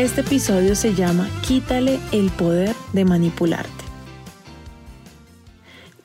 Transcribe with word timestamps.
Este 0.00 0.22
episodio 0.22 0.76
se 0.76 0.94
llama 0.94 1.28
Quítale 1.46 2.00
el 2.10 2.30
poder 2.30 2.74
de 2.94 3.04
manipularte. 3.04 3.84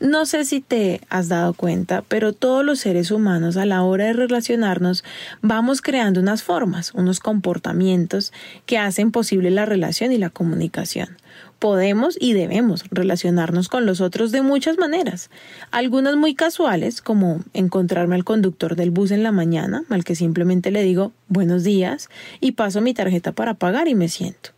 No 0.02 0.26
sé 0.26 0.44
si 0.44 0.60
te 0.60 1.00
has 1.08 1.30
dado 1.30 1.54
cuenta, 1.54 2.04
pero 2.06 2.34
todos 2.34 2.66
los 2.66 2.80
seres 2.80 3.10
humanos 3.10 3.56
a 3.56 3.66
la 3.66 3.84
hora 3.84 4.04
de 4.04 4.12
relacionarnos 4.12 5.06
vamos 5.42 5.82
creando 5.82 6.20
unas 6.20 6.44
formas, 6.44 6.94
unos 6.94 7.22
comportamientos 7.22 8.34
que 8.66 8.78
hacen 8.78 9.12
posible 9.12 9.50
la 9.50 9.66
relación 9.66 10.12
y 10.12 10.18
la 10.18 10.30
comunicación 10.30 11.16
podemos 11.66 12.16
y 12.20 12.34
debemos 12.34 12.84
relacionarnos 12.92 13.70
con 13.70 13.88
los 13.88 14.00
otros 14.00 14.32
de 14.32 14.44
muchas 14.44 14.78
maneras. 14.78 15.32
Algunas 15.72 16.16
muy 16.16 16.36
casuales, 16.36 17.02
como 17.02 17.40
encontrarme 17.56 18.14
al 18.14 18.24
conductor 18.24 18.76
del 18.76 18.92
bus 18.92 19.10
en 19.10 19.24
la 19.24 19.32
mañana, 19.32 19.84
al 19.90 20.04
que 20.04 20.14
simplemente 20.14 20.70
le 20.70 20.84
digo 20.84 21.12
buenos 21.28 21.64
días 21.64 22.08
y 22.40 22.52
paso 22.52 22.82
mi 22.82 22.94
tarjeta 22.94 23.32
para 23.32 23.56
pagar 23.56 23.88
y 23.88 23.96
me 23.96 24.10
siento 24.10 24.52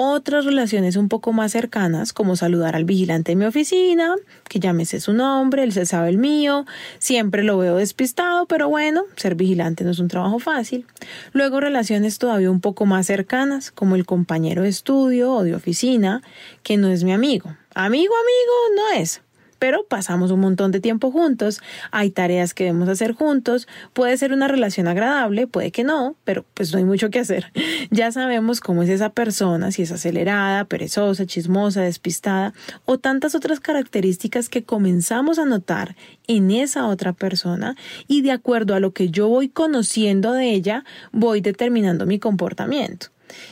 otras 0.00 0.44
relaciones 0.44 0.94
un 0.94 1.08
poco 1.08 1.32
más 1.32 1.50
cercanas, 1.50 2.12
como 2.12 2.36
saludar 2.36 2.76
al 2.76 2.84
vigilante 2.84 3.32
de 3.32 3.36
mi 3.36 3.46
oficina, 3.46 4.14
que 4.48 4.60
llámese 4.60 5.00
su 5.00 5.12
nombre, 5.12 5.64
él 5.64 5.72
se 5.72 5.86
sabe 5.86 6.08
el 6.08 6.18
mío, 6.18 6.66
siempre 7.00 7.42
lo 7.42 7.58
veo 7.58 7.76
despistado, 7.76 8.46
pero 8.46 8.68
bueno, 8.68 9.02
ser 9.16 9.34
vigilante 9.34 9.82
no 9.82 9.90
es 9.90 9.98
un 9.98 10.06
trabajo 10.06 10.38
fácil. 10.38 10.86
Luego 11.32 11.58
relaciones 11.58 12.18
todavía 12.18 12.48
un 12.48 12.60
poco 12.60 12.86
más 12.86 13.06
cercanas, 13.06 13.72
como 13.72 13.96
el 13.96 14.06
compañero 14.06 14.62
de 14.62 14.68
estudio 14.68 15.32
o 15.32 15.42
de 15.42 15.56
oficina, 15.56 16.22
que 16.62 16.76
no 16.76 16.88
es 16.88 17.02
mi 17.02 17.12
amigo. 17.12 17.56
Amigo, 17.74 18.14
amigo, 18.14 18.76
no 18.76 19.00
es 19.00 19.20
pero 19.58 19.84
pasamos 19.88 20.30
un 20.30 20.40
montón 20.40 20.72
de 20.72 20.80
tiempo 20.80 21.10
juntos, 21.10 21.60
hay 21.90 22.10
tareas 22.10 22.54
que 22.54 22.64
debemos 22.64 22.88
hacer 22.88 23.12
juntos, 23.12 23.68
puede 23.92 24.16
ser 24.16 24.32
una 24.32 24.48
relación 24.48 24.88
agradable, 24.88 25.46
puede 25.46 25.70
que 25.70 25.84
no, 25.84 26.16
pero 26.24 26.44
pues 26.54 26.72
no 26.72 26.78
hay 26.78 26.84
mucho 26.84 27.10
que 27.10 27.20
hacer. 27.20 27.52
Ya 27.90 28.12
sabemos 28.12 28.60
cómo 28.60 28.82
es 28.82 28.90
esa 28.90 29.10
persona, 29.10 29.72
si 29.72 29.82
es 29.82 29.92
acelerada, 29.92 30.64
perezosa, 30.64 31.26
chismosa, 31.26 31.82
despistada 31.82 32.52
o 32.84 32.98
tantas 32.98 33.34
otras 33.34 33.60
características 33.60 34.48
que 34.48 34.62
comenzamos 34.62 35.38
a 35.38 35.46
notar 35.46 35.96
en 36.26 36.50
esa 36.50 36.86
otra 36.86 37.12
persona 37.12 37.76
y 38.06 38.22
de 38.22 38.32
acuerdo 38.32 38.74
a 38.74 38.80
lo 38.80 38.92
que 38.92 39.10
yo 39.10 39.28
voy 39.28 39.48
conociendo 39.48 40.32
de 40.32 40.50
ella, 40.50 40.84
voy 41.12 41.40
determinando 41.40 42.06
mi 42.06 42.18
comportamiento. 42.18 43.08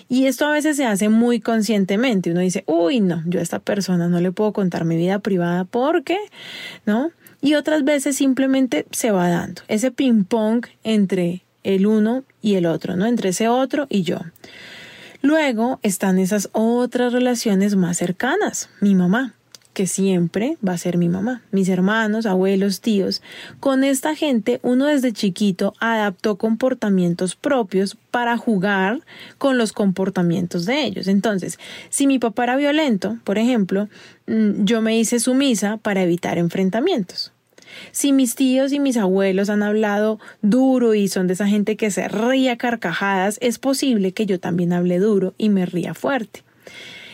Y 0.09 0.27
esto 0.27 0.47
a 0.47 0.53
veces 0.53 0.77
se 0.77 0.85
hace 0.85 1.09
muy 1.09 1.41
conscientemente. 1.41 2.31
Uno 2.31 2.41
dice, 2.41 2.65
uy, 2.67 3.01
no, 3.01 3.23
yo 3.27 3.41
a 3.41 3.43
esta 3.43 3.59
persona 3.59 4.09
no 4.09 4.21
le 4.21 4.33
puedo 4.33 4.53
contar 4.53 4.85
mi 4.85 4.97
vida 4.97 5.19
privada 5.19 5.65
porque, 5.65 6.19
¿no? 6.85 7.11
Y 7.41 7.55
otras 7.55 7.85
veces 7.85 8.17
simplemente 8.17 8.87
se 8.91 9.11
va 9.11 9.29
dando 9.29 9.63
ese 9.69 9.91
ping-pong 9.91 10.67
entre 10.85 11.43
el 11.65 11.87
uno 11.87 12.25
y 12.43 12.55
el 12.55 12.67
otro, 12.67 12.97
¿no? 12.97 13.07
Entre 13.07 13.31
ese 13.31 13.49
otro 13.49 13.87
y 13.89 14.03
yo. 14.03 14.19
Luego 15.23 15.81
están 15.83 16.19
esas 16.19 16.49
otras 16.53 17.13
relaciones 17.13 17.75
más 17.77 17.97
cercanas, 17.97 18.69
mi 18.81 18.95
mamá 18.95 19.35
que 19.77 19.87
siempre 19.87 20.57
va 20.67 20.73
a 20.73 20.79
ser 20.79 20.97
mi 20.97 21.11
mamá, 21.11 21.43
mis 21.51 21.69
hermanos, 21.69 22.25
abuelos, 22.25 22.81
tíos. 22.81 23.21
Con 23.61 23.85
esta 23.85 24.15
gente 24.15 24.59
uno 24.63 24.87
desde 24.87 25.13
chiquito 25.13 25.75
adaptó 25.81 26.37
comportamientos 26.37 27.37
propios 27.37 27.95
para 28.11 28.39
jugar 28.39 29.03
con 29.37 29.59
los 29.59 29.75
comportamientos 29.75 30.65
de 30.65 30.83
ellos. 30.83 31.09
Entonces, 31.09 31.59
si 31.91 32.07
mi 32.07 32.19
papá 32.19 32.45
era 32.45 32.57
violento, 32.57 33.19
por 33.23 33.37
ejemplo, 33.37 33.91
mm, 34.27 34.65
yo 34.65 34.81
me 34.81 34.99
hice 34.99 35.21
sumisa 35.21 35.77
para 35.77 36.03
evitar 36.03 36.39
enfrentamientos. 36.39 37.35
Si 37.93 38.15
mis 38.15 38.35
tíos 38.35 38.73
y 38.73 38.81
mis 38.81 38.97
abuelos 38.97 39.51
han 39.51 39.63
hablado 39.63 40.19
duro 40.41 40.95
y 40.95 41.09
son 41.09 41.27
de 41.27 41.35
esa 41.35 41.49
gente 41.49 41.77
que 41.77 41.91
se 41.91 42.09
ría 42.09 42.57
carcajadas, 42.57 43.37
es 43.43 43.59
posible 43.59 44.13
que 44.13 44.25
yo 44.25 44.41
también 44.41 44.73
hable 44.73 44.99
duro 44.99 45.35
y 45.37 45.51
me 45.51 45.67
ría 45.67 45.93
fuerte. 45.93 46.46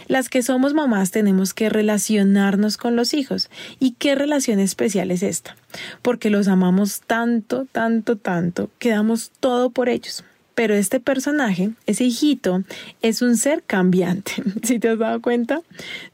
Las 0.09 0.29
que 0.29 0.43
somos 0.43 0.75
mamás 0.75 1.11
tenemos 1.11 1.55
que 1.55 1.69
relacionarnos 1.69 2.77
con 2.77 2.97
los 2.97 3.15
hijos. 3.15 3.51
¿Y 3.79 3.93
qué 3.93 4.15
relación 4.15 4.59
especial 4.59 5.11
es 5.11 5.23
esta? 5.23 5.57
Porque 6.03 6.31
los 6.31 6.49
amamos 6.49 7.01
tanto, 7.01 7.67
tanto, 7.73 8.17
tanto, 8.17 8.71
que 8.79 8.91
damos 8.91 9.31
todo 9.41 9.71
por 9.71 9.89
ellos. 9.89 10.25
Pero 10.55 10.75
este 10.75 11.01
personaje, 11.01 11.71
ese 11.87 12.05
hijito, 12.05 12.63
es 13.01 13.23
un 13.23 13.37
ser 13.37 13.63
cambiante. 13.63 14.33
Si 14.63 14.79
te 14.79 14.91
has 14.91 14.99
dado 14.99 15.21
cuenta, 15.21 15.63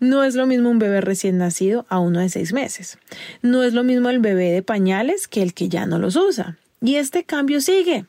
no 0.00 0.24
es 0.24 0.34
lo 0.34 0.46
mismo 0.46 0.70
un 0.70 0.78
bebé 0.78 1.00
recién 1.00 1.38
nacido 1.38 1.86
a 1.88 1.98
uno 1.98 2.20
de 2.20 2.28
seis 2.28 2.52
meses. 2.52 2.98
No 3.42 3.62
es 3.62 3.74
lo 3.74 3.84
mismo 3.84 4.10
el 4.10 4.20
bebé 4.20 4.52
de 4.52 4.62
pañales 4.62 5.28
que 5.28 5.42
el 5.42 5.54
que 5.54 5.68
ya 5.68 5.86
no 5.86 5.98
los 5.98 6.16
usa. 6.16 6.56
Y 6.80 6.96
este 6.96 7.24
cambio 7.24 7.60
sigue. 7.60 8.04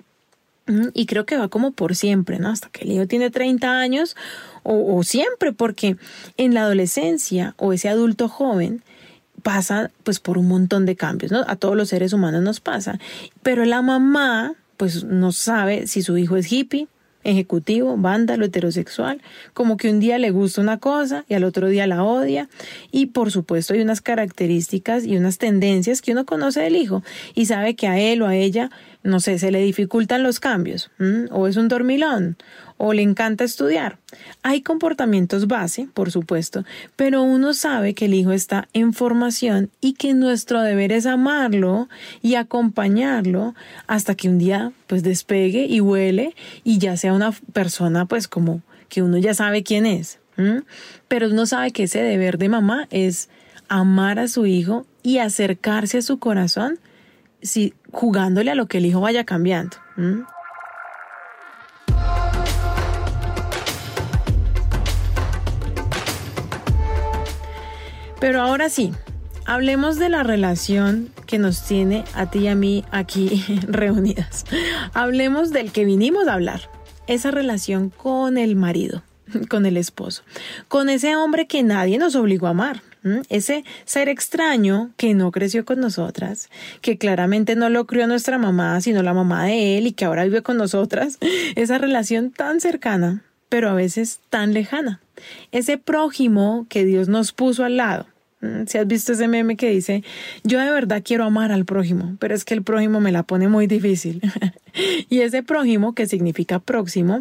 Y 0.94 1.08
creo 1.08 1.26
que 1.26 1.38
va 1.38 1.48
como 1.48 1.72
por 1.72 1.96
siempre, 1.96 2.38
¿no? 2.38 2.50
Hasta 2.50 2.70
que 2.70 2.86
el 2.86 2.92
hijo 2.92 3.08
tiene 3.08 3.32
30 3.32 3.80
años 3.80 4.16
o, 4.64 5.04
siempre, 5.04 5.54
porque 5.54 5.98
en 6.38 6.54
la 6.54 6.62
adolescencia 6.62 7.56
o 7.58 7.74
ese 7.74 7.90
adulto 7.90 8.28
joven 8.28 8.84
pasa 9.44 9.92
pues 10.04 10.20
por 10.20 10.38
un 10.38 10.48
montón 10.48 10.86
de 10.86 10.96
cambios, 10.96 11.32
¿no? 11.32 11.44
A 11.48 11.56
todos 11.56 11.76
los 11.76 11.90
seres 11.90 12.14
humanos 12.14 12.42
nos 12.42 12.60
pasa. 12.60 13.00
Pero 13.42 13.66
la 13.66 13.82
mamá 13.82 14.54
pues 14.78 15.04
no 15.04 15.32
sabe 15.32 15.88
si 15.88 16.02
su 16.02 16.18
hijo 16.18 16.38
es 16.38 16.52
hippie, 16.52 16.88
ejecutivo, 17.24 17.98
vándalo, 17.98 18.46
heterosexual, 18.46 19.22
como 19.54 19.78
que 19.78 19.90
un 19.90 20.00
día 20.00 20.18
le 20.18 20.32
gusta 20.32 20.62
una 20.62 20.78
cosa 20.78 21.26
y 21.28 21.34
al 21.34 21.44
otro 21.44 21.68
día 21.68 21.88
la 21.88 22.04
odia. 22.04 22.50
Y 22.92 23.08
por 23.08 23.32
supuesto 23.32 23.74
hay 23.74 23.82
unas 23.82 24.02
características 24.02 25.06
y 25.06 25.18
unas 25.18 25.38
tendencias 25.38 26.02
que 26.02 26.12
uno 26.12 26.26
conoce 26.26 26.62
del 26.62 26.76
hijo 26.76 27.04
y 27.36 27.46
sabe 27.46 27.76
que 27.76 27.88
a 27.88 28.00
él 28.00 28.22
o 28.22 28.28
a 28.28 28.36
ella, 28.36 28.72
no 29.02 29.20
sé, 29.20 29.40
se 29.40 29.52
le 29.52 29.62
dificultan 29.62 30.24
los 30.24 30.40
cambios, 30.40 30.92
o 31.32 31.48
es 31.48 31.56
un 31.56 31.70
dormilón, 31.70 32.38
o 32.78 32.94
le 32.94 33.02
encanta 33.02 33.44
estudiar. 33.44 33.98
Hay 34.44 34.62
comportamientos 34.62 35.48
base, 35.48 35.88
por 35.94 36.12
supuesto, 36.12 36.66
pero 36.96 37.24
uno 37.24 37.54
sabe 37.54 37.94
que 37.94 38.06
el 38.06 38.14
hijo 38.14 38.32
está 38.32 38.68
en 38.74 38.94
formación 38.94 39.70
y 39.80 39.94
que 39.94 40.14
nuestro 40.14 40.62
deber 40.62 40.92
es 40.92 41.06
amarlo 41.06 41.88
y 42.22 42.36
acompañarlo 42.36 43.56
hasta 43.88 44.16
que 44.16 44.30
un 44.30 44.38
día 44.38 44.72
pues 44.88 45.04
despegue 45.04 45.66
y 45.66 45.80
huele 45.82 46.36
y 46.64 46.78
ya 46.80 46.98
sea 46.98 47.14
una 47.14 47.32
persona 47.54 48.06
pues 48.06 48.28
como 48.28 48.62
que 48.90 49.02
uno 49.02 49.18
ya 49.18 49.34
sabe 49.34 49.64
quién 49.64 49.86
es. 49.86 50.20
Pero 51.10 51.28
uno 51.28 51.46
sabe 51.46 51.72
que 51.72 51.84
ese 51.84 52.02
deber 52.02 52.38
de 52.38 52.48
mamá 52.48 52.88
es 52.92 53.30
amar 53.68 54.20
a 54.20 54.30
su 54.30 54.46
hijo 54.46 54.86
y 55.04 55.18
acercarse 55.18 55.98
a 55.98 56.02
su 56.02 56.18
corazón 56.18 56.80
si, 57.42 57.74
jugándole 57.92 58.52
a 58.52 58.56
lo 58.56 58.68
que 58.68 58.80
el 58.80 58.86
hijo 58.86 59.02
vaya 59.02 59.24
cambiando. 59.24 59.78
Pero 68.20 68.42
ahora 68.42 68.70
sí, 68.70 68.92
hablemos 69.46 69.98
de 69.98 70.10
la 70.10 70.24
relación 70.24 71.10
que 71.26 71.40
nos 71.40 71.64
tiene 71.64 72.04
a 72.14 72.30
ti 72.30 72.40
y 72.40 72.48
a 72.48 72.56
mí 72.56 72.84
aquí 72.92 73.44
reunidas. 73.68 74.46
Hablemos 74.94 75.52
del 75.52 75.72
que 75.72 75.86
vinimos 75.86 76.28
a 76.28 76.34
hablar, 76.34 76.70
esa 77.08 77.32
relación 77.32 77.90
con 77.90 78.38
el 78.38 78.56
marido, 78.56 79.04
con 79.50 79.66
el 79.66 79.78
esposo, 79.78 80.24
con 80.68 80.90
ese 80.90 81.16
hombre 81.16 81.48
que 81.48 81.64
nadie 81.64 81.98
nos 81.98 82.16
obligó 82.16 82.48
a 82.48 82.52
amar. 82.52 82.82
Ese 83.30 83.64
ser 83.86 84.10
extraño 84.10 84.92
que 84.98 85.14
no 85.14 85.32
creció 85.32 85.64
con 85.64 85.80
nosotras, 85.80 86.50
que 86.82 86.98
claramente 86.98 87.56
no 87.56 87.70
lo 87.70 87.86
crió 87.86 88.08
nuestra 88.08 88.38
mamá, 88.38 88.82
sino 88.82 89.04
la 89.04 89.14
mamá 89.14 89.46
de 89.46 89.78
él 89.78 89.88
y 89.88 89.94
que 89.94 90.06
ahora 90.06 90.26
vive 90.26 90.42
con 90.42 90.58
nosotras, 90.58 91.18
esa 91.56 91.78
relación 91.78 92.32
tan 92.32 92.60
cercana, 92.60 93.24
pero 93.48 93.70
a 93.70 93.74
veces 93.74 94.20
tan 94.30 94.54
lejana. 94.54 95.00
Ese 95.52 95.78
prójimo 95.78 96.66
que 96.70 96.84
Dios 96.84 97.08
nos 97.08 97.32
puso 97.32 97.64
al 97.64 97.78
lado. 97.78 98.06
Si 98.68 98.78
has 98.78 98.88
visto 98.88 99.12
ese 99.12 99.28
meme 99.28 99.58
que 99.58 99.70
dice, 99.70 100.02
yo 100.46 100.60
de 100.60 100.72
verdad 100.72 101.02
quiero 101.04 101.26
amar 101.26 101.52
al 101.52 101.66
prójimo, 101.66 102.16
pero 102.20 102.34
es 102.34 102.46
que 102.46 102.54
el 102.54 102.64
prójimo 102.64 103.02
me 103.02 103.12
la 103.12 103.24
pone 103.24 103.50
muy 103.50 103.68
difícil. 103.68 104.22
y 105.10 105.22
ese 105.22 105.44
prójimo, 105.44 105.94
que 105.94 106.06
significa 106.06 106.60
próximo, 106.60 107.20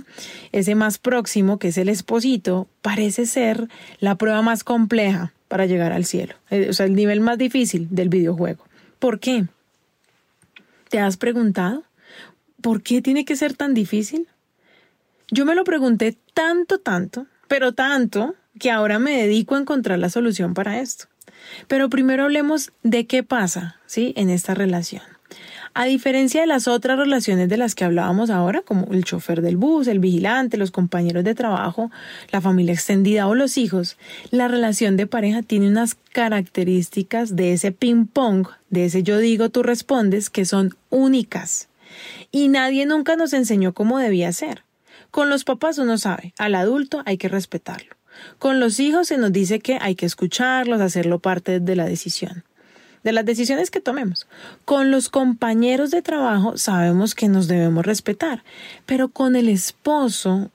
ese 0.53 0.77
más 0.77 0.99
próximo, 0.99 1.59
que 1.59 1.69
es 1.69 1.79
el 1.79 1.89
esposito, 1.89 2.69
parece 2.83 3.27
ser 3.27 3.69
la 3.99 4.15
prueba 4.15 4.43
más 4.43 4.63
compleja 4.63 5.33
para 5.49 5.67
llegar 5.67 5.93
al 5.93 6.05
cielo. 6.05 6.35
Eh, 6.51 6.69
o 6.71 6.73
sea, 6.73 6.87
el 6.87 6.95
nivel 6.95 7.21
más 7.21 7.39
difícil 7.39 7.89
del 7.91 8.09
videojuego. 8.09 8.65
¿Por 8.99 9.19
qué? 9.19 9.47
¿Te 10.89 11.01
has 11.01 11.17
preguntado? 11.17 11.85
¿Por 12.61 12.83
qué 12.83 13.03
tiene 13.03 13.25
que 13.25 13.37
ser 13.37 13.55
tan 13.55 13.75
difícil? 13.75 14.29
Yo 15.31 15.45
me 15.45 15.55
lo 15.55 15.65
pregunté 15.65 16.17
tanto, 16.35 16.79
tanto, 16.79 17.27
pero 17.49 17.73
tanto, 17.73 18.35
que 18.59 18.71
ahora 18.71 18.99
me 18.99 19.17
dedico 19.17 19.55
a 19.55 19.61
encontrar 19.61 19.99
la 19.99 20.11
solución 20.11 20.55
para 20.55 20.81
esto. 20.81 21.07
Pero 21.67 21.89
primero 21.89 22.25
hablemos 22.25 22.73
de 22.83 23.07
qué 23.07 23.23
pasa, 23.23 23.77
¿sí? 23.87 24.13
En 24.17 24.31
esta 24.31 24.55
relación. 24.55 25.03
A 25.75 25.85
diferencia 25.85 26.41
de 26.41 26.47
las 26.47 26.67
otras 26.69 26.99
relaciones 26.99 27.49
de 27.49 27.57
las 27.57 27.75
que 27.75 27.85
hablábamos 27.85 28.31
ahora, 28.31 28.63
como 28.63 28.93
el 28.93 29.05
chofer 29.05 29.43
del 29.43 29.57
bus, 29.57 29.87
el 29.87 29.99
vigilante, 29.99 30.57
los 30.57 30.71
compañeros 30.71 31.25
de 31.25 31.35
trabajo, 31.35 31.91
la 32.31 32.41
familia 32.41 32.75
extendida 32.75 33.27
o 33.27 33.35
los 33.35 33.59
hijos, 33.59 33.97
la 34.31 34.49
relación 34.49 34.97
de 34.97 35.07
pareja 35.07 35.43
tiene 35.43 35.69
unas 35.69 35.95
características 36.13 37.37
de 37.37 37.53
ese 37.53 37.73
ping-pong, 37.73 38.49
de 38.71 38.87
ese 38.87 39.03
yo 39.03 39.19
digo, 39.19 39.51
tú 39.51 39.63
respondes, 39.63 40.31
que 40.31 40.45
son 40.45 40.75
únicas. 40.91 41.69
Y 42.31 42.49
nadie 42.49 42.87
nunca 42.87 43.17
nos 43.17 43.33
enseñó 43.33 43.73
cómo 43.73 43.99
debía 43.99 44.33
ser. 44.33 44.65
Con 45.11 45.31
los 45.31 45.45
papás 45.45 45.79
uno 45.79 45.97
sabe, 45.97 46.35
al 46.39 46.55
adulto 46.55 47.03
hay 47.07 47.17
que 47.17 47.29
respetarlo. 47.29 47.97
Con 48.39 48.61
los 48.61 48.81
hijos 48.81 49.09
se 49.09 49.19
nos 49.19 49.33
dice 49.33 49.61
que 49.61 49.79
hay 49.81 49.95
que 49.95 50.07
escucharlos, 50.07 50.81
hacerlo 50.81 51.19
parte 51.19 51.61
de 51.61 51.77
la 51.77 51.87
decisión, 51.87 52.45
de 53.05 53.13
las 53.13 53.25
decisiones 53.25 53.71
que 53.71 53.81
tomemos. 53.81 54.27
Con 54.65 54.91
los 54.91 55.09
compañeros 55.09 55.91
de 55.91 56.03
trabajo 56.03 56.57
sabemos 56.57 57.15
que 57.15 57.29
nos 57.29 57.49
debemos 57.49 57.85
respetar, 57.85 58.43
pero 58.87 59.09
con 59.09 59.37
el 59.37 59.49
esposo, 59.49 60.51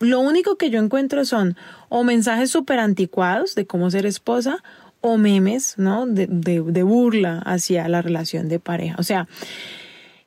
lo 0.00 0.20
único 0.20 0.56
que 0.56 0.70
yo 0.70 0.80
encuentro 0.80 1.24
son 1.24 1.56
o 1.88 2.04
mensajes 2.04 2.50
súper 2.50 2.78
anticuados 2.78 3.54
de 3.54 3.66
cómo 3.66 3.90
ser 3.90 4.06
esposa 4.06 4.62
o 5.00 5.18
memes, 5.18 5.74
¿no? 5.76 6.06
De, 6.06 6.26
de 6.26 6.82
burla 6.82 7.40
hacia 7.44 7.88
la 7.88 8.00
relación 8.00 8.48
de 8.48 8.58
pareja. 8.58 8.96
O 8.98 9.02
sea, 9.02 9.28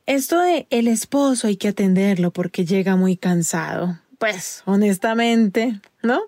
esto 0.05 0.39
de 0.39 0.67
el 0.69 0.87
esposo 0.87 1.47
hay 1.47 1.57
que 1.57 1.67
atenderlo 1.67 2.31
porque 2.31 2.65
llega 2.65 2.95
muy 2.95 3.17
cansado. 3.17 3.99
Pues, 4.17 4.63
honestamente, 4.65 5.79
¿no? 6.01 6.21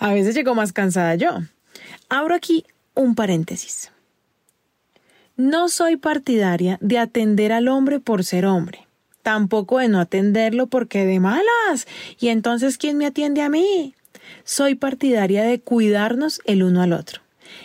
A 0.00 0.12
veces 0.12 0.34
llego 0.34 0.54
más 0.54 0.72
cansada 0.72 1.14
yo. 1.14 1.40
Abro 2.08 2.34
aquí 2.34 2.64
un 2.94 3.14
paréntesis. 3.14 3.92
No 5.40 5.70
soy 5.70 5.96
partidaria 5.96 6.76
de 6.82 6.98
atender 6.98 7.50
al 7.50 7.68
hombre 7.68 7.98
por 7.98 8.24
ser 8.24 8.44
hombre, 8.44 8.86
tampoco 9.22 9.78
de 9.78 9.88
no 9.88 9.98
atenderlo 9.98 10.66
porque 10.66 11.06
de 11.06 11.18
malas. 11.18 11.86
Y 12.20 12.28
entonces, 12.28 12.76
¿quién 12.76 12.98
me 12.98 13.06
atiende 13.06 13.40
a 13.40 13.48
mí? 13.48 13.94
Soy 14.44 14.74
partidaria 14.74 15.42
de 15.42 15.58
cuidarnos 15.58 16.42
el 16.44 16.62
uno 16.62 16.82
al 16.82 16.92
otro. 16.92 17.22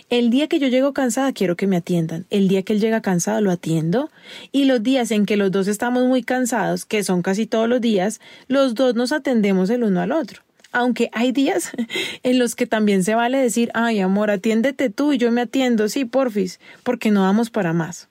El 0.10 0.30
día 0.30 0.48
que 0.48 0.58
yo 0.60 0.70
llego 0.70 0.94
cansada 0.94 1.34
quiero 1.34 1.58
que 1.58 1.68
me 1.68 1.76
atiendan. 1.76 2.26
El 2.30 2.48
día 2.48 2.64
que 2.64 2.72
él 2.72 2.80
llega 2.80 3.02
cansado 3.02 3.42
lo 3.42 3.52
atiendo. 3.52 4.10
Y 4.54 4.64
los 4.64 4.82
días 4.82 5.12
en 5.12 5.26
que 5.26 5.36
los 5.36 5.52
dos 5.52 5.68
estamos 5.68 6.06
muy 6.06 6.24
cansados, 6.24 6.86
que 6.86 7.04
son 7.04 7.22
casi 7.24 7.46
todos 7.46 7.68
los 7.68 7.82
días, 7.82 8.22
los 8.48 8.74
dos 8.76 8.96
nos 8.96 9.12
atendemos 9.12 9.70
el 9.70 9.84
uno 9.84 10.00
al 10.00 10.14
otro. 10.14 10.45
Aunque 10.76 11.10
hay 11.14 11.32
días 11.32 11.72
en 12.24 12.38
los 12.38 12.54
que 12.54 12.68
también 12.68 13.06
se 13.06 13.16
vale 13.16 13.38
decir, 13.38 13.72
ay 13.74 14.02
amor, 14.02 14.30
atiéndete 14.30 14.90
tú 14.90 15.14
y 15.14 15.18
yo 15.18 15.32
me 15.32 15.42
atiendo, 15.42 15.88
sí, 15.88 16.04
porfis, 16.04 16.60
porque 16.84 17.12
no 17.12 17.24
damos 17.24 17.50
para 17.50 17.72
más. 17.72 18.10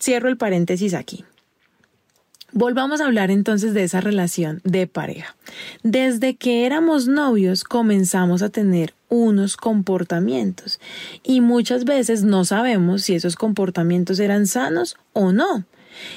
Cierro 0.00 0.30
el 0.30 0.38
paréntesis 0.38 0.94
aquí. 0.94 1.26
Volvamos 2.52 3.02
a 3.02 3.04
hablar 3.04 3.30
entonces 3.30 3.74
de 3.74 3.84
esa 3.84 4.00
relación 4.00 4.62
de 4.64 4.86
pareja. 4.86 5.36
Desde 5.82 6.36
que 6.36 6.64
éramos 6.64 7.06
novios 7.06 7.64
comenzamos 7.64 8.40
a 8.40 8.48
tener 8.48 8.94
unos 9.10 9.58
comportamientos 9.58 10.80
y 11.22 11.42
muchas 11.42 11.84
veces 11.84 12.22
no 12.22 12.46
sabemos 12.46 13.02
si 13.02 13.14
esos 13.14 13.36
comportamientos 13.36 14.20
eran 14.20 14.46
sanos 14.46 14.96
o 15.12 15.32
no. 15.32 15.66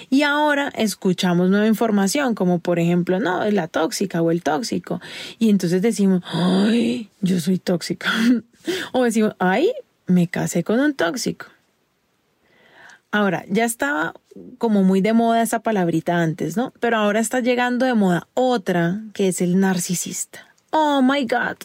Y 0.10 0.24
ahora 0.24 0.70
escuchamos 0.76 1.50
nueva 1.50 1.68
información, 1.68 2.36
como 2.36 2.60
por 2.60 2.80
ejemplo, 2.80 3.20
no, 3.20 3.44
es 3.44 3.54
la 3.54 3.68
tóxica 3.68 4.22
o 4.22 4.32
el 4.32 4.44
tóxico. 4.44 5.02
Y 5.38 5.50
entonces 5.50 5.82
decimos, 5.82 6.24
ay, 6.32 7.10
yo 7.22 7.40
soy 7.40 7.60
tóxica. 7.60 8.12
o 8.94 9.04
decimos, 9.04 9.36
ay, 9.40 9.72
me 10.08 10.28
casé 10.28 10.64
con 10.64 10.80
un 10.80 10.94
tóxico. 10.94 11.48
Ahora, 13.12 13.44
ya 13.50 13.66
estaba 13.66 14.14
como 14.60 14.84
muy 14.84 15.02
de 15.02 15.14
moda 15.14 15.42
esa 15.42 15.62
palabrita 15.62 16.22
antes, 16.22 16.56
¿no? 16.58 16.74
Pero 16.80 16.98
ahora 16.98 17.20
está 17.20 17.40
llegando 17.40 17.86
de 17.86 17.96
moda 17.96 18.28
otra, 18.36 19.02
que 19.14 19.28
es 19.28 19.42
el 19.42 19.60
narcisista. 19.60 20.46
Oh 20.72 21.02
my 21.02 21.26
God, 21.26 21.58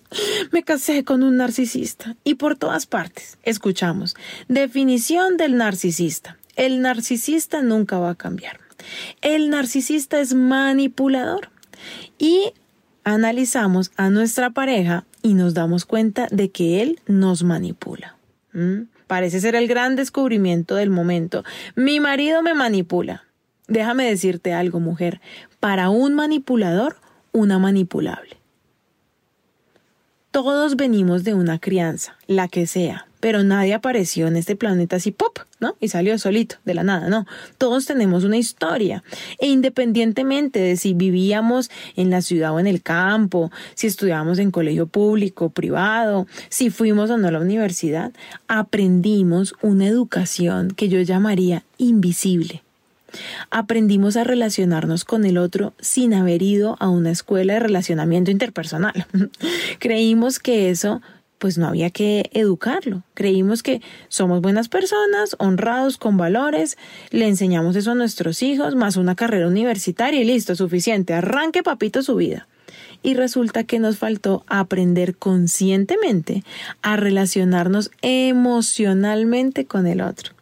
me 0.51 0.63
casé 0.63 1.05
con 1.05 1.23
un 1.23 1.37
narcisista. 1.37 2.17
Y 2.25 2.37
por 2.37 2.57
todas 2.57 2.87
partes, 2.87 3.37
escuchamos, 3.43 4.17
definición 4.49 5.37
del 5.37 5.59
narcisista. 5.59 6.39
El 6.57 6.81
narcisista 6.83 7.63
nunca 7.63 7.99
va 7.99 8.11
a 8.11 8.15
cambiar. 8.15 8.61
El 9.21 9.51
narcisista 9.51 10.21
es 10.21 10.35
manipulador. 10.35 11.51
Y 12.19 12.53
analizamos 13.05 13.93
a 13.97 14.11
nuestra 14.11 14.51
pareja 14.51 15.05
y 15.23 15.35
nos 15.35 15.55
damos 15.55 15.85
cuenta 15.85 16.29
de 16.31 16.51
que 16.51 16.83
él 16.83 17.01
nos 17.07 17.43
manipula. 17.43 18.17
¿Mm? 18.53 18.83
Parece 19.07 19.41
ser 19.41 19.55
el 19.55 19.69
gran 19.69 19.97
descubrimiento 19.97 20.77
del 20.77 20.91
momento. 20.91 21.45
Mi 21.75 22.01
marido 22.01 22.43
me 22.43 22.55
manipula. 22.55 23.25
Déjame 23.69 24.05
decirte 24.05 24.53
algo, 24.53 24.81
mujer. 24.81 25.21
Para 25.61 25.91
un 25.91 26.15
manipulador, 26.15 26.97
una 27.33 27.59
manipulable. 27.59 28.37
Todos 30.35 30.75
venimos 30.75 31.23
de 31.23 31.33
una 31.33 31.61
crianza, 31.61 32.17
la 32.27 32.49
que 32.49 32.67
sea, 32.67 33.07
pero 33.21 33.45
nadie 33.45 33.73
apareció 33.73 34.27
en 34.27 34.35
este 34.35 34.57
planeta 34.57 34.97
así 34.97 35.13
pop, 35.13 35.39
¿no? 35.61 35.77
Y 35.79 35.87
salió 35.87 36.19
solito, 36.19 36.57
de 36.65 36.75
la 36.75 36.83
nada, 36.83 37.09
no. 37.09 37.25
Todos 37.57 37.87
tenemos 37.87 38.25
una 38.25 38.37
historia. 38.37 39.05
E 39.39 39.47
independientemente 39.47 40.59
de 40.59 40.77
si 40.77 40.93
vivíamos 40.93 41.71
en 41.95 42.11
la 42.11 42.21
ciudad 42.21 42.53
o 42.53 42.59
en 42.59 42.67
el 42.67 42.83
campo, 42.83 43.53
si 43.77 43.87
estudiábamos 43.87 44.41
en 44.41 44.51
colegio 44.51 44.89
público, 44.89 45.51
privado, 45.51 46.27
si 46.49 46.69
fuimos 46.69 47.11
o 47.11 47.17
no 47.17 47.29
a 47.29 47.31
la 47.31 47.39
universidad, 47.39 48.13
aprendimos 48.49 49.55
una 49.63 49.87
educación 49.87 50.73
que 50.73 50.89
yo 50.89 51.01
llamaría 51.01 51.63
invisible 51.79 52.64
Aprendimos 53.51 54.17
a 54.17 54.25
relacionarnos 54.25 55.05
con 55.05 55.25
el 55.25 55.39
otro 55.39 55.75
sin 55.79 56.15
haber 56.15 56.43
ido 56.43 56.77
a 56.81 56.89
una 56.89 57.11
escuela 57.11 57.55
de 57.55 57.61
relacionamiento 57.61 58.31
interpersonal. 58.31 59.07
Creímos 59.79 60.39
que 60.39 60.71
eso 60.71 61.01
pues 61.39 61.59
no 61.59 61.67
había 61.67 61.91
que 61.91 62.31
educarlo. 62.33 63.03
Creímos 63.13 63.63
que 63.63 63.83
somos 64.09 64.41
buenas 64.41 64.71
personas, 64.71 65.37
honrados, 65.39 65.99
con 65.99 66.17
valores, 66.17 66.79
le 67.11 67.29
enseñamos 67.29 67.77
eso 67.77 67.91
a 67.91 67.95
nuestros 67.95 68.43
hijos, 68.43 68.75
más 68.77 68.97
una 68.97 69.15
carrera 69.15 69.47
universitaria 69.47 70.23
y 70.23 70.25
listo, 70.25 70.55
suficiente, 70.57 71.13
arranque 71.13 71.63
papito 71.63 72.03
su 72.03 72.17
vida. 72.17 72.49
Y 73.03 73.13
resulta 73.13 73.65
que 73.65 73.79
nos 73.79 73.99
faltó 73.99 74.45
aprender 74.47 75.17
conscientemente 75.17 76.45
a 76.81 76.97
relacionarnos 76.97 77.91
emocionalmente 78.01 79.67
con 79.67 79.87
el 79.87 80.01
otro. 80.01 80.33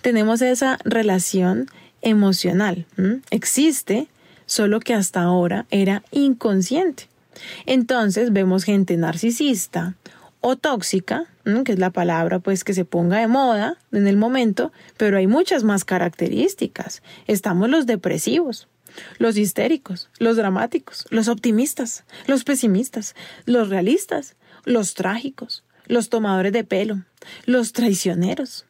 Tenemos 0.00 0.42
esa 0.42 0.78
relación 0.84 1.66
emocional. 2.02 2.86
Existe, 3.30 4.08
solo 4.46 4.80
que 4.80 4.94
hasta 4.94 5.22
ahora 5.22 5.66
era 5.70 6.02
inconsciente. 6.10 7.08
Entonces 7.66 8.32
vemos 8.32 8.64
gente 8.64 8.96
narcisista 8.96 9.94
o 10.40 10.56
tóxica, 10.56 11.26
que 11.64 11.72
es 11.72 11.78
la 11.78 11.90
palabra 11.90 12.38
pues 12.38 12.64
que 12.64 12.74
se 12.74 12.84
ponga 12.84 13.18
de 13.18 13.26
moda 13.26 13.78
en 13.92 14.06
el 14.06 14.16
momento, 14.16 14.72
pero 14.96 15.18
hay 15.18 15.26
muchas 15.26 15.64
más 15.64 15.84
características. 15.84 17.02
Estamos 17.26 17.68
los 17.68 17.86
depresivos, 17.86 18.68
los 19.18 19.36
histéricos, 19.36 20.08
los 20.18 20.36
dramáticos, 20.36 21.06
los 21.10 21.28
optimistas, 21.28 22.04
los 22.26 22.44
pesimistas, 22.44 23.14
los 23.44 23.68
realistas, 23.68 24.36
los 24.64 24.94
trágicos, 24.94 25.64
los 25.86 26.08
tomadores 26.08 26.52
de 26.52 26.64
pelo, 26.64 27.02
los 27.44 27.72
traicioneros 27.72 28.66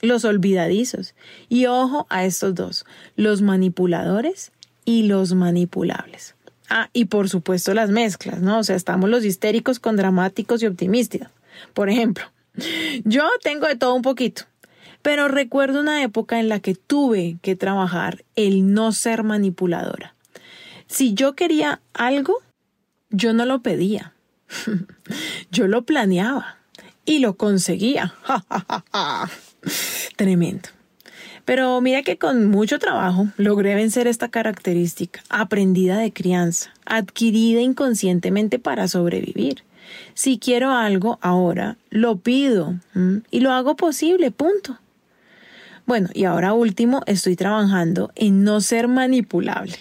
los 0.00 0.24
olvidadizos. 0.24 1.14
Y 1.48 1.66
ojo 1.66 2.06
a 2.10 2.24
estos 2.24 2.54
dos, 2.54 2.86
los 3.16 3.42
manipuladores 3.42 4.52
y 4.84 5.04
los 5.04 5.34
manipulables. 5.34 6.34
Ah, 6.68 6.90
y 6.92 7.06
por 7.06 7.28
supuesto 7.28 7.74
las 7.74 7.90
mezclas, 7.90 8.40
¿no? 8.40 8.58
O 8.58 8.64
sea, 8.64 8.76
estamos 8.76 9.08
los 9.08 9.24
histéricos 9.24 9.78
con 9.78 9.96
dramáticos 9.96 10.62
y 10.62 10.66
optimistas. 10.66 11.30
Por 11.74 11.88
ejemplo, 11.88 12.24
yo 13.04 13.24
tengo 13.42 13.66
de 13.66 13.76
todo 13.76 13.94
un 13.94 14.02
poquito, 14.02 14.42
pero 15.02 15.28
recuerdo 15.28 15.80
una 15.80 16.02
época 16.02 16.40
en 16.40 16.48
la 16.48 16.60
que 16.60 16.74
tuve 16.74 17.38
que 17.42 17.54
trabajar 17.56 18.24
el 18.34 18.72
no 18.72 18.92
ser 18.92 19.22
manipuladora. 19.22 20.14
Si 20.88 21.14
yo 21.14 21.34
quería 21.34 21.80
algo, 21.94 22.36
yo 23.10 23.32
no 23.32 23.44
lo 23.44 23.62
pedía. 23.62 24.12
yo 25.50 25.66
lo 25.66 25.82
planeaba 25.82 26.58
y 27.04 27.20
lo 27.20 27.36
conseguía. 27.36 28.14
Tremendo. 30.16 30.68
Pero 31.44 31.80
mira 31.80 32.02
que 32.02 32.18
con 32.18 32.46
mucho 32.46 32.78
trabajo 32.78 33.28
logré 33.36 33.74
vencer 33.76 34.08
esta 34.08 34.28
característica, 34.28 35.22
aprendida 35.28 35.98
de 35.98 36.12
crianza, 36.12 36.74
adquirida 36.84 37.60
inconscientemente 37.60 38.58
para 38.58 38.88
sobrevivir. 38.88 39.62
Si 40.14 40.38
quiero 40.38 40.72
algo 40.72 41.18
ahora, 41.22 41.76
lo 41.90 42.16
pido 42.16 42.74
y 43.30 43.40
lo 43.40 43.52
hago 43.52 43.76
posible, 43.76 44.32
punto. 44.32 44.78
Bueno, 45.86 46.08
y 46.12 46.24
ahora 46.24 46.52
último, 46.52 47.02
estoy 47.06 47.36
trabajando 47.36 48.10
en 48.16 48.42
no 48.42 48.60
ser 48.60 48.88
manipulable. 48.88 49.76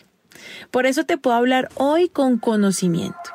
Por 0.70 0.86
eso 0.86 1.04
te 1.06 1.18
puedo 1.18 1.36
hablar 1.36 1.70
hoy 1.76 2.10
con 2.10 2.38
conocimiento. 2.38 3.35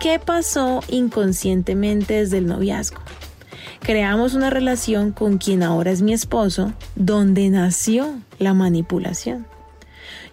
¿Qué 0.00 0.20
pasó 0.20 0.80
inconscientemente 0.86 2.14
desde 2.14 2.38
el 2.38 2.46
noviazgo? 2.46 3.00
Creamos 3.80 4.34
una 4.34 4.48
relación 4.48 5.10
con 5.10 5.38
quien 5.38 5.64
ahora 5.64 5.90
es 5.90 6.02
mi 6.02 6.12
esposo, 6.12 6.72
donde 6.94 7.48
nació 7.48 8.14
la 8.38 8.54
manipulación. 8.54 9.46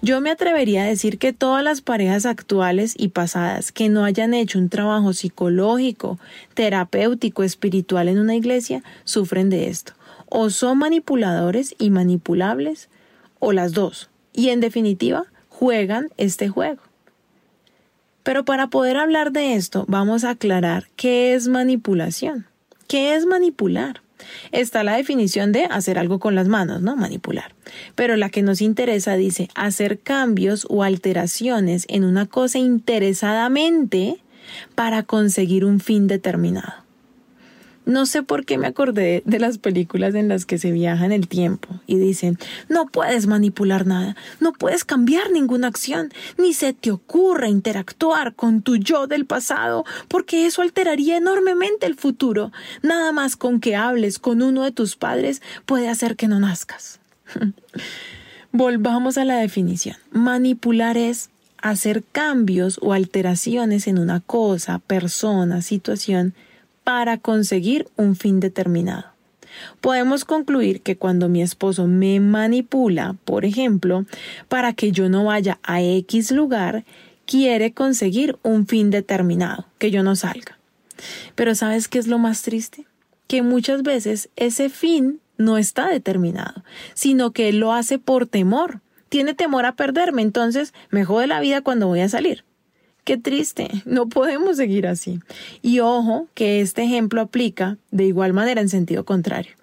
Yo 0.03 0.21
me 0.21 0.29
atrevería 0.29 0.83
a 0.83 0.87
decir 0.87 1.17
que 1.17 1.33
todas 1.33 1.63
las 1.63 1.81
parejas 1.81 2.27
actuales 2.27 2.93
y 2.95 3.07
pasadas 3.07 3.71
que 3.71 3.89
no 3.89 4.05
hayan 4.05 4.35
hecho 4.35 4.59
un 4.59 4.69
trabajo 4.69 5.13
psicológico, 5.13 6.19
terapéutico, 6.53 7.41
espiritual 7.41 8.07
en 8.07 8.19
una 8.19 8.35
iglesia, 8.35 8.83
sufren 9.03 9.49
de 9.49 9.69
esto. 9.69 9.93
O 10.27 10.51
son 10.51 10.77
manipuladores 10.77 11.73
y 11.79 11.89
manipulables, 11.89 12.87
o 13.39 13.51
las 13.51 13.73
dos. 13.73 14.11
Y 14.31 14.49
en 14.49 14.59
definitiva, 14.59 15.25
juegan 15.49 16.09
este 16.17 16.49
juego. 16.49 16.84
Pero 18.25 18.43
para 18.43 18.71
poder 18.71 18.97
hablar 18.97 19.31
de 19.31 19.53
esto, 19.53 19.85
vamos 19.87 20.23
a 20.23 20.31
aclarar 20.31 20.87
qué 20.95 21.35
es 21.35 21.47
manipulación. 21.47 22.47
¿Qué 22.87 23.13
es 23.13 23.27
manipular? 23.27 24.01
Está 24.51 24.83
la 24.83 24.95
definición 24.95 25.51
de 25.51 25.65
hacer 25.65 25.99
algo 25.99 26.17
con 26.17 26.33
las 26.33 26.47
manos, 26.47 26.81
¿no? 26.81 26.95
Manipular. 26.95 27.53
Pero 27.93 28.15
la 28.15 28.31
que 28.31 28.41
nos 28.41 28.63
interesa 28.63 29.15
dice 29.15 29.49
hacer 29.53 29.99
cambios 29.99 30.65
o 30.71 30.81
alteraciones 30.81 31.85
en 31.87 32.03
una 32.03 32.25
cosa 32.25 32.57
interesadamente 32.57 34.17
para 34.73 35.03
conseguir 35.03 35.63
un 35.63 35.79
fin 35.79 36.07
determinado. 36.07 36.84
No 37.85 38.05
sé 38.05 38.23
por 38.23 38.45
qué 38.45 38.57
me 38.57 38.67
acordé 38.67 39.21
de 39.25 39.39
las 39.39 39.57
películas 39.57 40.15
en 40.15 40.27
las 40.27 40.45
que 40.45 40.57
se 40.57 40.71
viaja 40.71 41.05
en 41.05 41.11
el 41.11 41.27
tiempo 41.27 41.69
y 41.85 41.97
dicen, 41.97 42.37
no 42.67 42.87
puedes 42.87 43.27
manipular 43.27 43.85
nada, 43.85 44.15
no 44.39 44.53
puedes 44.53 44.83
cambiar 44.83 45.31
ninguna 45.31 45.67
acción, 45.67 46.11
ni 46.37 46.53
se 46.53 46.73
te 46.73 46.91
ocurra 46.91 47.47
interactuar 47.47 48.33
con 48.33 48.61
tu 48.61 48.77
yo 48.77 49.07
del 49.07 49.25
pasado, 49.25 49.85
porque 50.07 50.45
eso 50.45 50.61
alteraría 50.61 51.17
enormemente 51.17 51.85
el 51.85 51.95
futuro. 51.95 52.51
Nada 52.81 53.11
más 53.11 53.35
con 53.35 53.59
que 53.59 53.75
hables 53.75 54.19
con 54.19 54.41
uno 54.41 54.63
de 54.63 54.71
tus 54.71 54.95
padres 54.95 55.41
puede 55.65 55.87
hacer 55.89 56.15
que 56.15 56.27
no 56.27 56.39
nazcas. 56.39 56.99
Volvamos 58.51 59.17
a 59.17 59.25
la 59.25 59.35
definición. 59.35 59.97
Manipular 60.11 60.97
es 60.97 61.29
hacer 61.61 62.03
cambios 62.11 62.79
o 62.81 62.93
alteraciones 62.93 63.87
en 63.87 63.97
una 63.97 64.19
cosa, 64.21 64.79
persona, 64.79 65.61
situación, 65.61 66.33
para 66.85 67.17
conseguir 67.17 67.89
un 67.97 68.15
fin 68.15 68.39
determinado. 68.39 69.07
Podemos 69.81 70.23
concluir 70.23 70.81
que 70.81 70.97
cuando 70.97 71.27
mi 71.29 71.41
esposo 71.41 71.87
me 71.87 72.19
manipula, 72.19 73.15
por 73.25 73.43
ejemplo, 73.43 74.05
para 74.49 74.73
que 74.73 74.91
yo 74.91 75.09
no 75.09 75.25
vaya 75.25 75.59
a 75.63 75.81
X 75.81 76.31
lugar, 76.31 76.85
quiere 77.25 77.73
conseguir 77.73 78.37
un 78.43 78.67
fin 78.67 78.91
determinado, 78.91 79.65
que 79.79 79.89
yo 79.89 80.03
no 80.03 80.15
salga. 80.15 80.59
Pero 81.33 81.55
¿sabes 81.55 81.87
qué 81.87 81.97
es 81.97 82.07
lo 82.07 82.19
más 82.19 82.43
triste? 82.43 82.85
Que 83.27 83.41
muchas 83.41 83.81
veces 83.81 84.29
ese 84.35 84.69
fin 84.69 85.19
no 85.37 85.57
está 85.57 85.87
determinado, 85.87 86.63
sino 86.93 87.31
que 87.31 87.49
él 87.49 87.57
lo 87.57 87.73
hace 87.73 87.97
por 87.97 88.27
temor. 88.27 88.81
Tiene 89.09 89.33
temor 89.33 89.65
a 89.65 89.75
perderme, 89.75 90.21
entonces 90.21 90.71
me 90.91 91.03
jode 91.03 91.25
la 91.25 91.39
vida 91.39 91.61
cuando 91.61 91.87
voy 91.87 92.01
a 92.01 92.09
salir. 92.09 92.43
Qué 93.05 93.17
triste, 93.17 93.69
no 93.85 94.09
podemos 94.09 94.57
seguir 94.57 94.87
así. 94.87 95.19
Y 95.61 95.79
ojo 95.79 96.27
que 96.33 96.59
este 96.59 96.83
ejemplo 96.83 97.21
aplica 97.21 97.77
de 97.91 98.05
igual 98.05 98.33
manera 98.33 98.61
en 98.61 98.67
sentido 98.67 99.05
contrario. 99.05 99.55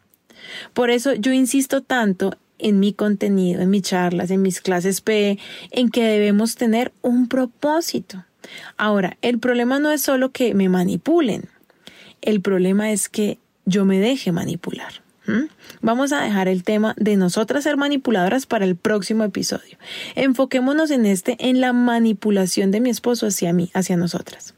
Por 0.72 0.90
eso 0.90 1.14
yo 1.14 1.32
insisto 1.32 1.82
tanto 1.82 2.37
en 2.58 2.78
mi 2.78 2.92
contenido, 2.92 3.61
en 3.61 3.70
mis 3.70 3.82
charlas, 3.82 4.30
en 4.30 4.42
mis 4.42 4.61
clases 4.61 5.00
PE, 5.00 5.38
en 5.72 5.90
que 5.90 6.04
debemos 6.04 6.54
tener 6.54 6.92
un 7.02 7.28
propósito. 7.28 8.25
Ahora, 8.76 9.18
el 9.22 9.40
problema 9.40 9.80
no 9.80 9.90
es 9.90 10.02
solo 10.02 10.30
que 10.30 10.54
me 10.54 10.68
manipulen, 10.68 11.49
el 12.20 12.40
problema 12.40 12.92
es 12.92 13.08
que 13.08 13.38
yo 13.64 13.84
me 13.84 13.99
deje 13.99 14.30
manipular. 14.30 15.01
¿Mm? 15.26 15.45
Vamos 15.81 16.12
a 16.12 16.21
dejar 16.21 16.49
el 16.49 16.64
tema 16.64 16.95
de 16.97 17.17
nosotras 17.17 17.64
ser 17.64 17.76
manipuladoras 17.76 18.47
para 18.47 18.64
el 18.64 18.76
próximo 18.76 19.25
episodio. 19.25 19.79
Enfoquémonos 20.17 20.91
en 20.91 21.07
este, 21.07 21.37
en 21.38 21.61
la 21.61 21.73
manipulación 21.73 22.71
de 22.71 22.81
mi 22.81 22.91
esposo 22.91 23.26
hacia 23.26 23.52
mí, 23.52 23.71
hacia 23.75 23.97
nosotras. 23.97 24.55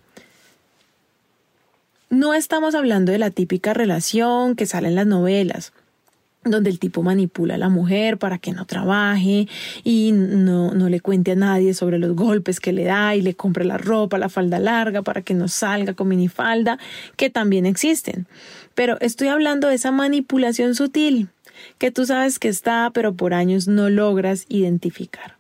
No 2.08 2.32
estamos 2.32 2.74
hablando 2.74 3.12
de 3.12 3.18
la 3.18 3.30
típica 3.30 3.74
relación 3.74 4.54
que 4.54 4.66
sale 4.66 4.88
en 4.88 4.94
las 4.94 5.06
novelas, 5.06 5.72
donde 6.44 6.70
el 6.70 6.78
tipo 6.78 7.02
manipula 7.02 7.54
a 7.54 7.58
la 7.58 7.68
mujer 7.68 8.18
para 8.18 8.38
que 8.38 8.52
no 8.52 8.66
trabaje 8.66 9.48
y 9.82 10.12
no, 10.12 10.72
no, 10.72 10.88
le 10.88 11.00
cuente 11.00 11.32
a 11.32 11.36
nadie 11.36 11.74
sobre 11.74 11.98
los 11.98 12.14
golpes 12.14 12.60
que 12.60 12.72
le 12.72 12.84
da 12.84 13.16
y 13.16 13.22
le 13.22 13.34
compre 13.34 13.64
la 13.64 13.78
ropa, 13.78 14.18
la 14.18 14.28
falda 14.28 14.58
larga 14.58 15.02
para 15.02 15.22
que 15.22 15.34
no 15.34 15.48
salga 15.48 15.94
con 15.94 16.08
minifalda, 16.08 16.78
que 17.16 17.30
también 17.30 17.66
existen. 17.66 18.26
Pero 18.74 18.98
estoy 19.00 19.28
hablando 19.28 19.68
de 19.68 19.74
esa 19.74 19.90
manipulación 19.90 20.74
sutil, 20.74 21.28
que 21.78 21.90
tú 21.90 22.06
sabes 22.06 22.38
que 22.38 22.48
está, 22.48 22.90
pero 22.92 23.14
por 23.14 23.34
años 23.34 23.68
no 23.68 23.90
logras 23.90 24.46
identificar. 24.48 25.36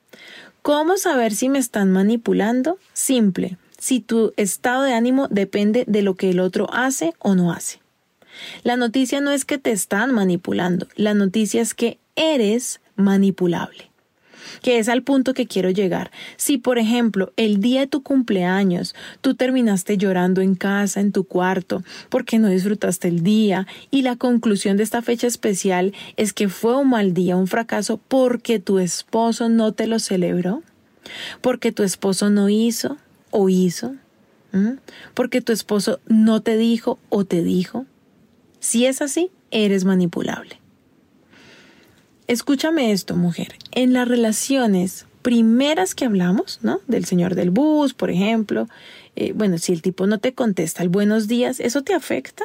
¿Cómo 0.62 0.96
saber 0.96 1.34
si 1.34 1.48
me 1.48 1.58
están 1.58 1.92
manipulando? 1.92 2.78
Simple, 2.92 3.58
si 3.78 4.00
tu 4.00 4.32
estado 4.36 4.82
de 4.82 4.94
ánimo 4.94 5.28
depende 5.28 5.84
de 5.86 6.02
lo 6.02 6.14
que 6.14 6.30
el 6.30 6.40
otro 6.40 6.72
hace 6.72 7.12
o 7.18 7.34
no 7.34 7.52
hace. 7.52 7.80
La 8.62 8.76
noticia 8.76 9.20
no 9.20 9.30
es 9.30 9.44
que 9.44 9.58
te 9.58 9.72
están 9.72 10.12
manipulando, 10.12 10.88
la 10.96 11.14
noticia 11.14 11.62
es 11.62 11.74
que 11.74 11.98
eres 12.16 12.80
manipulable 12.96 13.93
que 14.62 14.78
es 14.78 14.88
al 14.88 15.02
punto 15.02 15.34
que 15.34 15.46
quiero 15.46 15.70
llegar. 15.70 16.10
Si, 16.36 16.58
por 16.58 16.78
ejemplo, 16.78 17.32
el 17.36 17.60
día 17.60 17.80
de 17.80 17.86
tu 17.86 18.02
cumpleaños 18.02 18.94
tú 19.20 19.34
terminaste 19.34 19.96
llorando 19.96 20.40
en 20.40 20.54
casa, 20.54 21.00
en 21.00 21.12
tu 21.12 21.24
cuarto, 21.24 21.82
porque 22.08 22.38
no 22.38 22.48
disfrutaste 22.48 23.08
el 23.08 23.22
día, 23.22 23.66
y 23.90 24.02
la 24.02 24.16
conclusión 24.16 24.76
de 24.76 24.82
esta 24.82 25.02
fecha 25.02 25.26
especial 25.26 25.92
es 26.16 26.32
que 26.32 26.48
fue 26.48 26.76
un 26.76 26.90
mal 26.90 27.14
día, 27.14 27.36
un 27.36 27.46
fracaso, 27.46 27.98
porque 28.08 28.58
tu 28.58 28.78
esposo 28.78 29.48
no 29.48 29.72
te 29.72 29.86
lo 29.86 29.98
celebró, 29.98 30.62
porque 31.40 31.72
tu 31.72 31.82
esposo 31.82 32.30
no 32.30 32.48
hizo 32.48 32.96
o 33.30 33.48
hizo, 33.48 33.94
porque 35.14 35.40
tu 35.40 35.52
esposo 35.52 35.98
no 36.06 36.40
te 36.40 36.56
dijo 36.56 36.98
o 37.08 37.24
te 37.24 37.42
dijo, 37.42 37.86
si 38.60 38.86
es 38.86 39.02
así, 39.02 39.30
eres 39.50 39.84
manipulable. 39.84 40.63
Escúchame 42.26 42.92
esto, 42.92 43.16
mujer. 43.16 43.54
En 43.72 43.92
las 43.92 44.08
relaciones 44.08 45.06
primeras 45.20 45.94
que 45.94 46.06
hablamos, 46.06 46.58
¿no? 46.62 46.80
Del 46.86 47.04
señor 47.04 47.34
del 47.34 47.50
bus, 47.50 47.92
por 47.92 48.10
ejemplo. 48.10 48.66
Eh, 49.14 49.32
bueno, 49.34 49.58
si 49.58 49.72
el 49.72 49.82
tipo 49.82 50.06
no 50.06 50.18
te 50.18 50.32
contesta 50.32 50.82
el 50.82 50.88
buenos 50.88 51.28
días, 51.28 51.60
¿eso 51.60 51.82
te 51.82 51.94
afecta? 51.94 52.44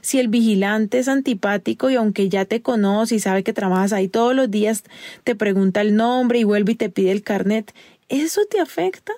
Si 0.00 0.18
el 0.18 0.28
vigilante 0.28 0.98
es 0.98 1.08
antipático 1.08 1.88
y 1.88 1.94
aunque 1.94 2.28
ya 2.28 2.44
te 2.44 2.62
conoce 2.62 3.16
y 3.16 3.20
sabe 3.20 3.44
que 3.44 3.52
trabajas 3.52 3.92
ahí 3.92 4.08
todos 4.08 4.34
los 4.34 4.50
días, 4.50 4.82
te 5.24 5.34
pregunta 5.34 5.80
el 5.80 5.96
nombre 5.96 6.38
y 6.38 6.44
vuelve 6.44 6.72
y 6.72 6.76
te 6.76 6.90
pide 6.90 7.12
el 7.12 7.22
carnet, 7.22 7.72
¿eso 8.08 8.42
te 8.48 8.60
afecta? 8.60 9.12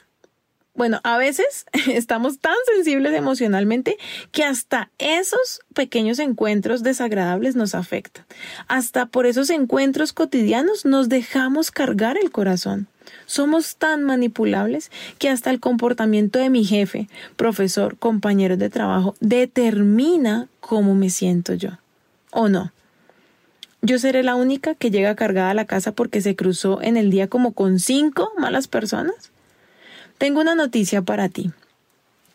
Bueno, 0.78 1.00
a 1.02 1.18
veces 1.18 1.66
estamos 1.88 2.38
tan 2.38 2.54
sensibles 2.76 3.12
emocionalmente 3.12 3.98
que 4.30 4.44
hasta 4.44 4.90
esos 4.98 5.60
pequeños 5.74 6.20
encuentros 6.20 6.84
desagradables 6.84 7.56
nos 7.56 7.74
afectan. 7.74 8.24
Hasta 8.68 9.06
por 9.06 9.26
esos 9.26 9.50
encuentros 9.50 10.12
cotidianos 10.12 10.84
nos 10.84 11.08
dejamos 11.08 11.72
cargar 11.72 12.16
el 12.16 12.30
corazón. 12.30 12.86
Somos 13.26 13.74
tan 13.74 14.04
manipulables 14.04 14.92
que 15.18 15.28
hasta 15.28 15.50
el 15.50 15.58
comportamiento 15.58 16.38
de 16.38 16.48
mi 16.48 16.64
jefe, 16.64 17.08
profesor, 17.34 17.98
compañero 17.98 18.56
de 18.56 18.70
trabajo 18.70 19.16
determina 19.18 20.46
cómo 20.60 20.94
me 20.94 21.10
siento 21.10 21.54
yo. 21.54 21.70
¿O 22.30 22.48
no? 22.48 22.72
Yo 23.82 23.98
seré 23.98 24.22
la 24.22 24.36
única 24.36 24.76
que 24.76 24.92
llega 24.92 25.16
cargada 25.16 25.50
a 25.50 25.54
la 25.54 25.64
casa 25.64 25.90
porque 25.90 26.20
se 26.20 26.36
cruzó 26.36 26.80
en 26.82 26.96
el 26.96 27.10
día 27.10 27.26
como 27.26 27.50
con 27.52 27.80
cinco 27.80 28.30
malas 28.38 28.68
personas. 28.68 29.32
Tengo 30.18 30.40
una 30.40 30.56
noticia 30.56 31.02
para 31.02 31.28
ti. 31.28 31.52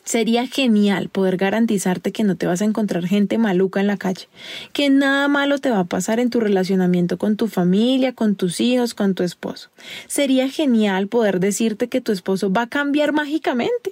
Sería 0.05 0.47
genial 0.47 1.09
poder 1.09 1.37
garantizarte 1.37 2.11
que 2.11 2.23
no 2.23 2.35
te 2.35 2.45
vas 2.47 2.61
a 2.61 2.65
encontrar 2.65 3.05
gente 3.05 3.37
maluca 3.37 3.81
en 3.81 3.87
la 3.87 3.97
calle, 3.97 4.27
que 4.71 4.89
nada 4.89 5.27
malo 5.27 5.59
te 5.59 5.69
va 5.69 5.79
a 5.79 5.85
pasar 5.85 6.19
en 6.19 6.29
tu 6.29 6.39
relacionamiento 6.39 7.17
con 7.17 7.37
tu 7.37 7.47
familia, 7.47 8.13
con 8.13 8.35
tus 8.35 8.59
hijos, 8.61 8.93
con 8.93 9.15
tu 9.15 9.23
esposo. 9.23 9.69
Sería 10.07 10.49
genial 10.49 11.07
poder 11.07 11.39
decirte 11.39 11.87
que 11.87 12.01
tu 12.01 12.11
esposo 12.11 12.51
va 12.51 12.63
a 12.63 12.69
cambiar 12.69 13.13
mágicamente, 13.13 13.91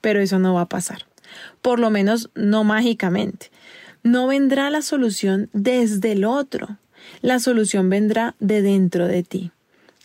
pero 0.00 0.20
eso 0.20 0.38
no 0.38 0.54
va 0.54 0.62
a 0.62 0.68
pasar. 0.68 1.06
Por 1.62 1.78
lo 1.78 1.90
menos 1.90 2.30
no 2.34 2.64
mágicamente. 2.64 3.50
No 4.02 4.26
vendrá 4.26 4.70
la 4.70 4.80
solución 4.80 5.50
desde 5.52 6.12
el 6.12 6.24
otro. 6.24 6.78
La 7.20 7.38
solución 7.38 7.90
vendrá 7.90 8.34
de 8.40 8.62
dentro 8.62 9.08
de 9.08 9.22
ti. 9.22 9.50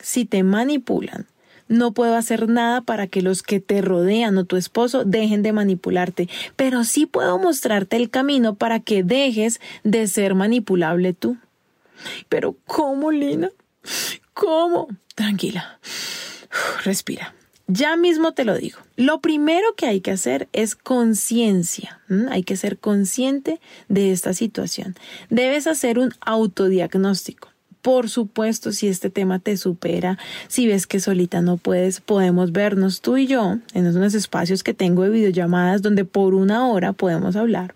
Si 0.01 0.25
te 0.25 0.43
manipulan, 0.43 1.27
No 1.67 1.93
puedo 1.93 2.15
hacer 2.15 2.47
nada 2.47 2.81
para 2.81 3.07
que 3.07 3.21
los 3.21 3.41
que 3.41 3.59
te 3.59 3.81
rodean 3.81 4.37
o 4.37 4.45
tu 4.45 4.55
esposo 4.55 5.03
dejen 5.03 5.41
de 5.41 5.53
manipularte, 5.53 6.29
pero 6.55 6.83
sí 6.83 7.05
puedo 7.05 7.39
mostrarte 7.39 7.95
el 7.95 8.09
camino 8.09 8.55
para 8.55 8.79
que 8.79 9.03
dejes 9.03 9.59
de 9.83 10.07
ser 10.07 10.35
manipulable 10.35 11.13
tú. 11.13 11.37
Pero 12.29 12.55
¿cómo, 12.65 13.11
Lina? 13.11 13.49
¿Cómo? 14.33 14.87
Tranquila. 15.15 15.79
Respira. 16.83 17.33
Ya 17.67 17.95
mismo 17.95 18.33
te 18.33 18.45
lo 18.45 18.55
digo. 18.55 18.79
Lo 18.95 19.21
primero 19.21 19.73
que 19.75 19.87
hay 19.87 20.01
que 20.01 20.11
hacer 20.11 20.47
es 20.53 20.75
conciencia. 20.75 21.99
Hay 22.29 22.43
que 22.43 22.57
ser 22.57 22.77
consciente 22.77 23.59
de 23.89 24.11
esta 24.11 24.33
situación. 24.33 24.95
Debes 25.29 25.65
hacer 25.65 25.97
un 25.97 26.13
autodiagnóstico. 26.21 27.54
Por 27.85 28.09
supuesto, 28.09 28.71
si 28.71 28.87
este 28.87 29.11
tema 29.11 29.37
te 29.37 29.57
supera, 29.57 30.17
si 30.47 30.65
ves 30.65 30.87
que 30.87 30.99
solita 30.99 31.43
no 31.43 31.57
puedes, 31.57 32.01
podemos 32.01 32.51
vernos 32.51 32.99
tú 32.99 33.15
y 33.15 33.27
yo 33.27 33.59
en 33.75 33.85
unos 33.85 34.15
espacios 34.15 34.63
que 34.63 34.73
tengo 34.73 35.03
de 35.03 35.11
videollamadas 35.11 35.83
donde 35.83 36.03
por 36.03 36.33
una 36.33 36.67
hora 36.67 36.93
podemos 36.93 37.35
hablar. 37.35 37.75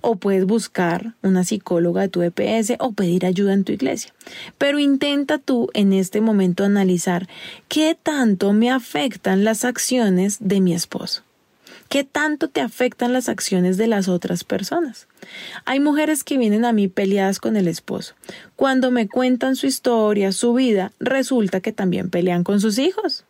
O 0.00 0.16
puedes 0.16 0.46
buscar 0.46 1.12
una 1.20 1.44
psicóloga 1.44 2.00
de 2.00 2.08
tu 2.08 2.22
EPS 2.22 2.76
o 2.78 2.92
pedir 2.92 3.26
ayuda 3.26 3.52
en 3.52 3.64
tu 3.64 3.72
iglesia. 3.72 4.14
Pero 4.56 4.78
intenta 4.78 5.36
tú 5.36 5.68
en 5.74 5.92
este 5.92 6.22
momento 6.22 6.64
analizar 6.64 7.28
qué 7.68 7.94
tanto 8.02 8.54
me 8.54 8.70
afectan 8.70 9.44
las 9.44 9.66
acciones 9.66 10.38
de 10.40 10.62
mi 10.62 10.72
esposo. 10.72 11.22
¿Qué 11.90 12.04
tanto 12.04 12.48
te 12.48 12.60
afectan 12.60 13.12
las 13.12 13.28
acciones 13.28 13.76
de 13.76 13.88
las 13.88 14.06
otras 14.06 14.44
personas? 14.44 15.08
Hay 15.64 15.80
mujeres 15.80 16.22
que 16.22 16.38
vienen 16.38 16.64
a 16.64 16.72
mí 16.72 16.86
peleadas 16.86 17.40
con 17.40 17.56
el 17.56 17.66
esposo. 17.66 18.14
Cuando 18.54 18.92
me 18.92 19.08
cuentan 19.08 19.56
su 19.56 19.66
historia, 19.66 20.30
su 20.30 20.54
vida, 20.54 20.92
resulta 21.00 21.60
que 21.60 21.72
también 21.72 22.08
pelean 22.08 22.44
con 22.44 22.60
sus 22.60 22.78
hijos. 22.78 23.24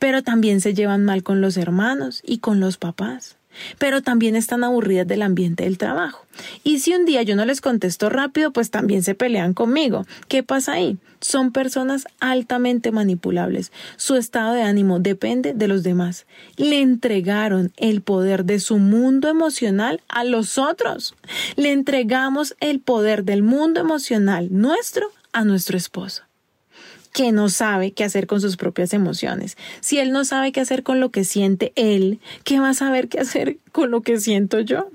Pero 0.00 0.24
también 0.24 0.60
se 0.60 0.74
llevan 0.74 1.04
mal 1.04 1.22
con 1.22 1.40
los 1.40 1.56
hermanos 1.56 2.22
y 2.26 2.38
con 2.38 2.58
los 2.58 2.76
papás 2.76 3.36
pero 3.78 4.02
también 4.02 4.36
están 4.36 4.64
aburridas 4.64 5.06
del 5.06 5.22
ambiente 5.22 5.64
del 5.64 5.78
trabajo. 5.78 6.26
Y 6.64 6.78
si 6.78 6.94
un 6.94 7.04
día 7.04 7.22
yo 7.22 7.36
no 7.36 7.44
les 7.44 7.60
contesto 7.60 8.08
rápido, 8.08 8.52
pues 8.52 8.70
también 8.70 9.02
se 9.02 9.14
pelean 9.14 9.54
conmigo. 9.54 10.06
¿Qué 10.28 10.42
pasa 10.42 10.72
ahí? 10.72 10.98
Son 11.20 11.52
personas 11.52 12.06
altamente 12.20 12.90
manipulables. 12.90 13.70
Su 13.96 14.16
estado 14.16 14.54
de 14.54 14.62
ánimo 14.62 14.98
depende 14.98 15.54
de 15.54 15.68
los 15.68 15.82
demás. 15.82 16.26
Le 16.56 16.80
entregaron 16.80 17.72
el 17.76 18.02
poder 18.02 18.44
de 18.44 18.58
su 18.58 18.78
mundo 18.78 19.28
emocional 19.28 20.00
a 20.08 20.24
los 20.24 20.58
otros. 20.58 21.14
Le 21.56 21.72
entregamos 21.72 22.56
el 22.60 22.80
poder 22.80 23.24
del 23.24 23.42
mundo 23.42 23.80
emocional 23.80 24.48
nuestro 24.50 25.10
a 25.32 25.44
nuestro 25.44 25.76
esposo 25.76 26.24
que 27.12 27.32
no 27.32 27.48
sabe 27.48 27.92
qué 27.92 28.04
hacer 28.04 28.26
con 28.26 28.40
sus 28.40 28.56
propias 28.56 28.92
emociones. 28.94 29.56
Si 29.80 29.98
él 29.98 30.12
no 30.12 30.24
sabe 30.24 30.52
qué 30.52 30.60
hacer 30.60 30.82
con 30.82 31.00
lo 31.00 31.10
que 31.10 31.24
siente 31.24 31.72
él, 31.76 32.20
¿qué 32.44 32.58
va 32.58 32.70
a 32.70 32.74
saber 32.74 33.08
qué 33.08 33.20
hacer 33.20 33.58
con 33.70 33.90
lo 33.90 34.02
que 34.02 34.18
siento 34.18 34.60
yo? 34.60 34.90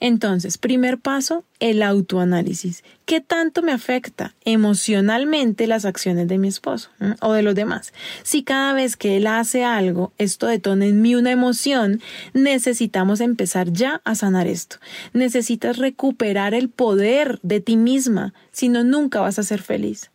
Entonces, 0.00 0.58
primer 0.58 0.98
paso, 0.98 1.44
el 1.58 1.82
autoanálisis. 1.82 2.84
¿Qué 3.04 3.20
tanto 3.20 3.62
me 3.62 3.72
afecta 3.72 4.36
emocionalmente 4.44 5.66
las 5.66 5.84
acciones 5.84 6.28
de 6.28 6.38
mi 6.38 6.46
esposo 6.46 6.90
o 7.20 7.32
de 7.32 7.42
los 7.42 7.56
demás? 7.56 7.92
Si 8.22 8.44
cada 8.44 8.74
vez 8.74 8.96
que 8.96 9.16
él 9.16 9.26
hace 9.26 9.64
algo, 9.64 10.12
esto 10.18 10.46
detona 10.46 10.86
en 10.86 11.02
mí 11.02 11.16
una 11.16 11.32
emoción, 11.32 12.00
necesitamos 12.32 13.20
empezar 13.20 13.72
ya 13.72 14.00
a 14.04 14.14
sanar 14.14 14.46
esto. 14.46 14.76
Necesitas 15.14 15.78
recuperar 15.78 16.54
el 16.54 16.68
poder 16.68 17.40
de 17.42 17.60
ti 17.60 17.76
misma, 17.76 18.34
si 18.52 18.68
no, 18.68 18.84
nunca 18.84 19.20
vas 19.20 19.40
a 19.40 19.42
ser 19.42 19.62
feliz. 19.62 20.12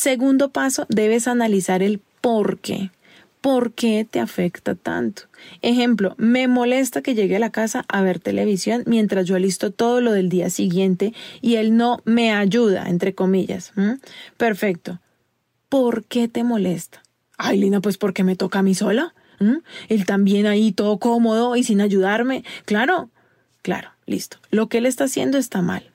Segundo 0.00 0.48
paso, 0.48 0.86
debes 0.88 1.28
analizar 1.28 1.82
el 1.82 2.00
por 2.22 2.58
qué. 2.60 2.90
¿Por 3.42 3.74
qué 3.74 4.08
te 4.10 4.18
afecta 4.18 4.74
tanto? 4.74 5.24
Ejemplo, 5.60 6.14
me 6.16 6.48
molesta 6.48 7.02
que 7.02 7.14
llegue 7.14 7.36
a 7.36 7.38
la 7.38 7.50
casa 7.50 7.84
a 7.86 8.00
ver 8.00 8.18
televisión 8.18 8.82
mientras 8.86 9.26
yo 9.26 9.36
alisto 9.36 9.72
todo 9.72 10.00
lo 10.00 10.12
del 10.12 10.30
día 10.30 10.48
siguiente 10.48 11.12
y 11.42 11.56
él 11.56 11.76
no 11.76 12.00
me 12.06 12.32
ayuda, 12.32 12.88
entre 12.88 13.14
comillas. 13.14 13.74
Perfecto. 14.38 15.00
¿Por 15.68 16.04
qué 16.04 16.28
te 16.28 16.44
molesta? 16.44 17.02
Ay, 17.36 17.58
Lina, 17.58 17.82
pues 17.82 17.98
porque 17.98 18.24
me 18.24 18.36
toca 18.36 18.60
a 18.60 18.62
mí 18.62 18.74
sola. 18.74 19.12
Él 19.90 20.06
también 20.06 20.46
ahí 20.46 20.72
todo 20.72 20.98
cómodo 20.98 21.56
y 21.56 21.62
sin 21.62 21.82
ayudarme. 21.82 22.42
Claro, 22.64 23.10
claro, 23.60 23.90
listo. 24.06 24.38
Lo 24.50 24.70
que 24.70 24.78
él 24.78 24.86
está 24.86 25.04
haciendo 25.04 25.36
está 25.36 25.60
mal. 25.60 25.89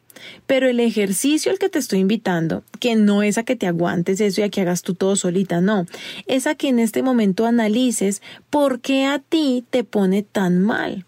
Pero 0.48 0.68
el 0.68 0.80
ejercicio 0.80 1.52
al 1.52 1.60
que 1.60 1.70
te 1.70 1.80
estoy 1.80 2.00
invitando, 2.00 2.64
que 2.80 2.96
no 2.96 3.24
es 3.24 3.38
a 3.38 3.44
que 3.44 3.56
te 3.56 3.68
aguantes 3.68 4.22
eso 4.22 4.42
y 4.42 4.44
a 4.44 4.50
que 4.50 4.62
hagas 4.62 4.82
tú 4.82 4.94
todo 4.94 5.16
solita, 5.16 5.62
no, 5.62 5.86
es 6.28 6.48
a 6.48 6.56
que 6.56 6.70
en 6.70 6.80
este 6.80 7.04
momento 7.04 7.46
analices 7.46 8.22
por 8.50 8.80
qué 8.80 9.06
a 9.06 9.20
ti 9.20 9.66
te 9.70 9.84
pone 9.84 10.24
tan 10.24 10.60
mal. 10.60 11.06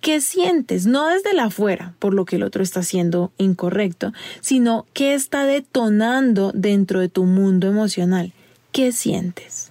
¿Qué 0.00 0.20
sientes? 0.20 0.86
No 0.86 1.06
desde 1.06 1.34
la 1.34 1.44
afuera, 1.44 1.94
por 2.00 2.14
lo 2.14 2.24
que 2.24 2.36
el 2.36 2.42
otro 2.42 2.64
está 2.64 2.80
haciendo 2.80 3.32
incorrecto, 3.38 4.12
sino 4.40 4.86
qué 4.92 5.14
está 5.14 5.44
detonando 5.46 6.50
dentro 6.52 6.98
de 6.98 7.08
tu 7.08 7.24
mundo 7.24 7.68
emocional. 7.68 8.32
¿Qué 8.72 8.90
sientes? 8.90 9.69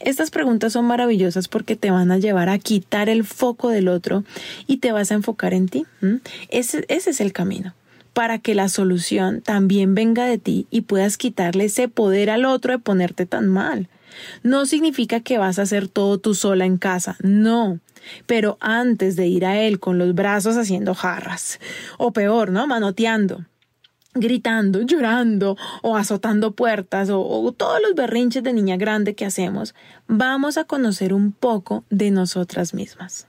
Estas 0.00 0.30
preguntas 0.30 0.72
son 0.72 0.86
maravillosas 0.86 1.48
porque 1.48 1.76
te 1.76 1.90
van 1.90 2.10
a 2.10 2.18
llevar 2.18 2.48
a 2.48 2.58
quitar 2.58 3.08
el 3.08 3.24
foco 3.24 3.68
del 3.68 3.88
otro 3.88 4.24
y 4.66 4.78
te 4.78 4.92
vas 4.92 5.12
a 5.12 5.14
enfocar 5.14 5.54
en 5.54 5.68
ti. 5.68 5.86
Ese, 6.48 6.84
ese 6.88 7.10
es 7.10 7.20
el 7.20 7.32
camino 7.32 7.74
para 8.12 8.38
que 8.38 8.54
la 8.54 8.68
solución 8.68 9.40
también 9.40 9.94
venga 9.94 10.24
de 10.24 10.38
ti 10.38 10.66
y 10.70 10.82
puedas 10.82 11.16
quitarle 11.16 11.66
ese 11.66 11.88
poder 11.88 12.30
al 12.30 12.44
otro 12.44 12.72
de 12.72 12.78
ponerte 12.78 13.26
tan 13.26 13.48
mal. 13.48 13.88
No 14.42 14.66
significa 14.66 15.20
que 15.20 15.38
vas 15.38 15.58
a 15.58 15.62
hacer 15.62 15.88
todo 15.88 16.18
tú 16.18 16.34
sola 16.34 16.64
en 16.64 16.76
casa, 16.76 17.16
no. 17.22 17.78
Pero 18.26 18.58
antes 18.60 19.16
de 19.16 19.26
ir 19.26 19.44
a 19.44 19.60
él 19.60 19.78
con 19.78 19.98
los 19.98 20.14
brazos 20.14 20.56
haciendo 20.56 20.94
jarras, 20.94 21.60
o 21.98 22.12
peor, 22.12 22.50
¿no? 22.50 22.66
Manoteando, 22.66 23.44
gritando, 24.14 24.82
llorando 24.82 25.56
o 25.82 25.96
azotando 25.96 26.52
puertas 26.52 27.08
o, 27.12 27.52
todos 27.56 27.80
los 27.82 27.94
berrinches 27.94 28.42
de 28.42 28.52
niña 28.52 28.76
grande 28.76 29.14
que 29.14 29.24
hacemos, 29.24 29.74
vamos 30.06 30.56
a 30.58 30.64
conocer 30.64 31.12
un 31.14 31.32
poco 31.32 31.84
de 31.90 32.10
nosotras 32.10 32.74
mismas. 32.74 33.26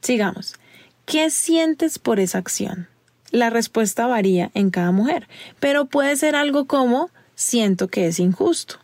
Sigamos. 0.00 0.54
¿Qué 1.04 1.30
sientes 1.30 1.98
por 1.98 2.20
esa 2.20 2.38
acción? 2.38 2.88
La 3.32 3.50
respuesta 3.50 4.06
varía 4.06 4.50
en 4.54 4.70
cada 4.70 4.92
mujer, 4.92 5.28
pero 5.58 5.86
puede 5.86 6.16
ser 6.16 6.36
algo 6.36 6.66
como 6.66 7.10
siento 7.34 7.88
que 7.88 8.06
es 8.06 8.18
injusto. 8.18 8.76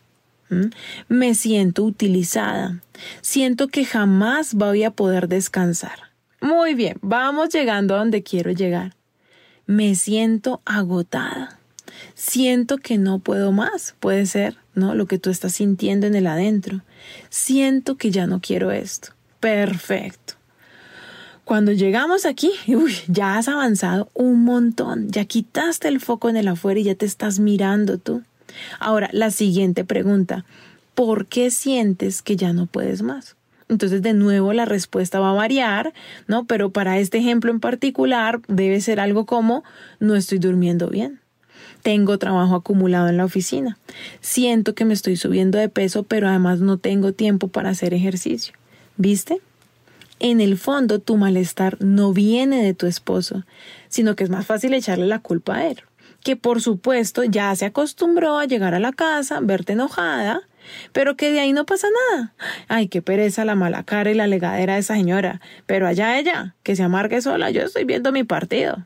Me 1.09 1.35
siento 1.35 1.83
utilizada. 1.83 2.81
Siento 3.21 3.67
que 3.67 3.83
jamás 3.83 4.53
voy 4.53 4.83
a 4.83 4.91
poder 4.91 5.27
descansar. 5.27 6.11
Muy 6.39 6.75
bien, 6.75 6.97
vamos 7.01 7.49
llegando 7.49 7.95
a 7.95 7.99
donde 7.99 8.23
quiero 8.23 8.51
llegar 8.51 8.97
me 9.67 9.93
siento 9.95 10.61
agotada. 10.65 11.59
Siento 12.15 12.77
que 12.77 12.97
no 12.97 13.19
puedo 13.19 13.51
más, 13.51 13.95
puede 13.99 14.25
ser, 14.25 14.57
¿no? 14.73 14.95
Lo 14.95 15.05
que 15.05 15.19
tú 15.19 15.29
estás 15.29 15.53
sintiendo 15.53 16.07
en 16.07 16.15
el 16.15 16.27
adentro. 16.27 16.81
Siento 17.29 17.95
que 17.95 18.11
ya 18.11 18.27
no 18.27 18.41
quiero 18.41 18.71
esto. 18.71 19.09
Perfecto. 19.39 20.33
Cuando 21.47 21.71
llegamos 21.71 22.25
aquí, 22.25 22.51
uy, 22.67 22.93
ya 23.07 23.37
has 23.37 23.47
avanzado 23.47 24.09
un 24.13 24.43
montón, 24.43 25.09
ya 25.09 25.23
quitaste 25.23 25.87
el 25.87 26.01
foco 26.01 26.27
en 26.27 26.35
el 26.35 26.49
afuera 26.49 26.79
y 26.79 26.83
ya 26.83 26.95
te 26.95 27.05
estás 27.05 27.39
mirando 27.39 27.97
tú. 27.97 28.23
Ahora, 28.79 29.09
la 29.13 29.31
siguiente 29.31 29.85
pregunta, 29.85 30.43
¿por 30.93 31.27
qué 31.27 31.49
sientes 31.49 32.21
que 32.21 32.35
ya 32.35 32.51
no 32.51 32.65
puedes 32.65 33.01
más? 33.01 33.36
Entonces, 33.69 34.01
de 34.01 34.13
nuevo, 34.13 34.53
la 34.53 34.65
respuesta 34.65 35.19
va 35.19 35.31
a 35.31 35.33
variar, 35.33 35.93
¿no? 36.27 36.45
Pero 36.45 36.71
para 36.71 36.99
este 36.99 37.17
ejemplo 37.17 37.51
en 37.51 37.59
particular, 37.59 38.39
debe 38.47 38.79
ser 38.79 38.99
algo 38.99 39.25
como, 39.25 39.63
no 39.99 40.15
estoy 40.15 40.39
durmiendo 40.39 40.89
bien. 40.89 41.19
Tengo 41.81 42.17
trabajo 42.17 42.55
acumulado 42.55 43.09
en 43.09 43.17
la 43.17 43.25
oficina. 43.25 43.77
Siento 44.21 44.73
que 44.73 44.85
me 44.85 44.93
estoy 44.93 45.15
subiendo 45.17 45.57
de 45.57 45.69
peso, 45.69 46.03
pero 46.03 46.27
además 46.27 46.59
no 46.59 46.77
tengo 46.77 47.11
tiempo 47.11 47.49
para 47.49 47.69
hacer 47.69 47.93
ejercicio. 47.93 48.53
¿Viste? 48.95 49.41
En 50.19 50.41
el 50.41 50.57
fondo, 50.57 50.99
tu 50.99 51.17
malestar 51.17 51.77
no 51.79 52.13
viene 52.13 52.63
de 52.63 52.73
tu 52.73 52.87
esposo, 52.87 53.43
sino 53.89 54.15
que 54.15 54.23
es 54.23 54.29
más 54.29 54.45
fácil 54.45 54.73
echarle 54.73 55.07
la 55.07 55.19
culpa 55.19 55.57
a 55.57 55.67
él 55.67 55.83
que 56.23 56.35
por 56.35 56.61
supuesto 56.61 57.23
ya 57.23 57.55
se 57.55 57.63
acostumbró 57.65 58.37
a 58.37 58.45
llegar 58.45 58.73
a 58.73 58.79
la 58.79 58.91
casa, 58.91 59.39
verte 59.39 59.73
enojada, 59.73 60.41
pero 60.93 61.15
que 61.15 61.31
de 61.31 61.39
ahí 61.39 61.53
no 61.53 61.65
pasa 61.65 61.87
nada. 62.11 62.33
Ay, 62.67 62.87
qué 62.87 63.01
pereza 63.01 63.45
la 63.45 63.55
mala 63.55 63.83
cara 63.83 64.11
y 64.11 64.15
la 64.15 64.27
legadera 64.27 64.73
de 64.73 64.79
esa 64.79 64.95
señora, 64.95 65.41
pero 65.65 65.87
allá 65.87 66.19
ella, 66.19 66.55
que 66.63 66.75
se 66.75 66.83
amargue 66.83 67.21
sola, 67.21 67.49
yo 67.51 67.63
estoy 67.63 67.85
viendo 67.85 68.11
mi 68.11 68.23
partido. 68.23 68.85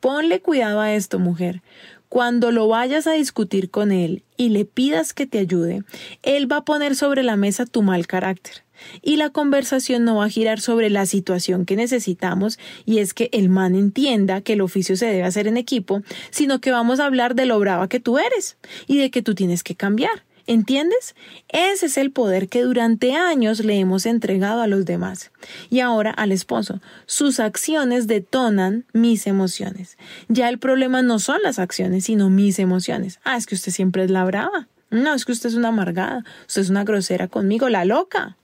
Ponle 0.00 0.40
cuidado 0.40 0.80
a 0.80 0.92
esto, 0.92 1.18
mujer. 1.18 1.62
Cuando 2.10 2.52
lo 2.52 2.68
vayas 2.68 3.06
a 3.06 3.12
discutir 3.12 3.70
con 3.70 3.90
él 3.90 4.22
y 4.36 4.50
le 4.50 4.64
pidas 4.64 5.14
que 5.14 5.26
te 5.26 5.38
ayude, 5.38 5.82
él 6.22 6.50
va 6.50 6.58
a 6.58 6.64
poner 6.64 6.94
sobre 6.94 7.22
la 7.22 7.36
mesa 7.36 7.66
tu 7.66 7.82
mal 7.82 8.06
carácter. 8.06 8.62
y 9.02 9.16
la 9.16 9.30
conversación 9.30 10.04
no 10.04 10.16
va 10.16 10.26
a 10.26 10.28
girar 10.28 10.60
sobre 10.60 10.90
la 10.90 11.06
situación 11.06 11.64
que 11.64 11.76
necesitamos 11.76 12.58
y 12.84 12.98
es 12.98 13.14
que 13.14 13.30
el 13.32 13.48
man 13.48 13.74
entienda 13.74 14.42
que 14.42 14.54
el 14.54 14.60
oficio 14.60 14.96
se 14.96 15.06
debe 15.06 15.22
hacer 15.22 15.46
en 15.46 15.56
equipo, 15.56 16.02
sino 16.30 16.60
que 16.60 16.70
vamos 16.70 17.00
a 17.00 17.06
hablar 17.06 17.34
de 17.34 17.46
lo 17.46 17.58
brava 17.58 17.88
que 17.88 18.00
tú 18.00 18.18
eres 18.18 18.56
y 18.86 18.98
de 18.98 19.10
que 19.10 19.22
tú 19.22 19.34
tienes 19.34 19.62
que 19.62 19.74
cambiar. 19.74 20.24
¿Entiendes? 20.46 21.14
Ese 21.48 21.86
es 21.86 21.96
el 21.96 22.10
poder 22.10 22.48
que 22.48 22.62
durante 22.62 23.14
años 23.14 23.64
le 23.64 23.78
hemos 23.78 24.04
entregado 24.04 24.60
a 24.60 24.66
los 24.66 24.84
demás. 24.84 25.30
Y 25.70 25.80
ahora 25.80 26.10
al 26.10 26.32
esposo. 26.32 26.80
Sus 27.06 27.40
acciones 27.40 28.06
detonan 28.06 28.84
mis 28.92 29.26
emociones. 29.26 29.96
Ya 30.28 30.50
el 30.50 30.58
problema 30.58 31.00
no 31.00 31.18
son 31.18 31.42
las 31.42 31.58
acciones, 31.58 32.04
sino 32.04 32.28
mis 32.28 32.58
emociones. 32.58 33.20
Ah, 33.24 33.36
es 33.36 33.46
que 33.46 33.54
usted 33.54 33.72
siempre 33.72 34.04
es 34.04 34.10
la 34.10 34.24
brava. 34.24 34.68
No, 34.90 35.14
es 35.14 35.24
que 35.24 35.32
usted 35.32 35.48
es 35.48 35.54
una 35.54 35.68
amargada. 35.68 36.24
Usted 36.46 36.62
es 36.62 36.70
una 36.70 36.84
grosera 36.84 37.26
conmigo, 37.28 37.70
la 37.70 37.86
loca. 37.86 38.36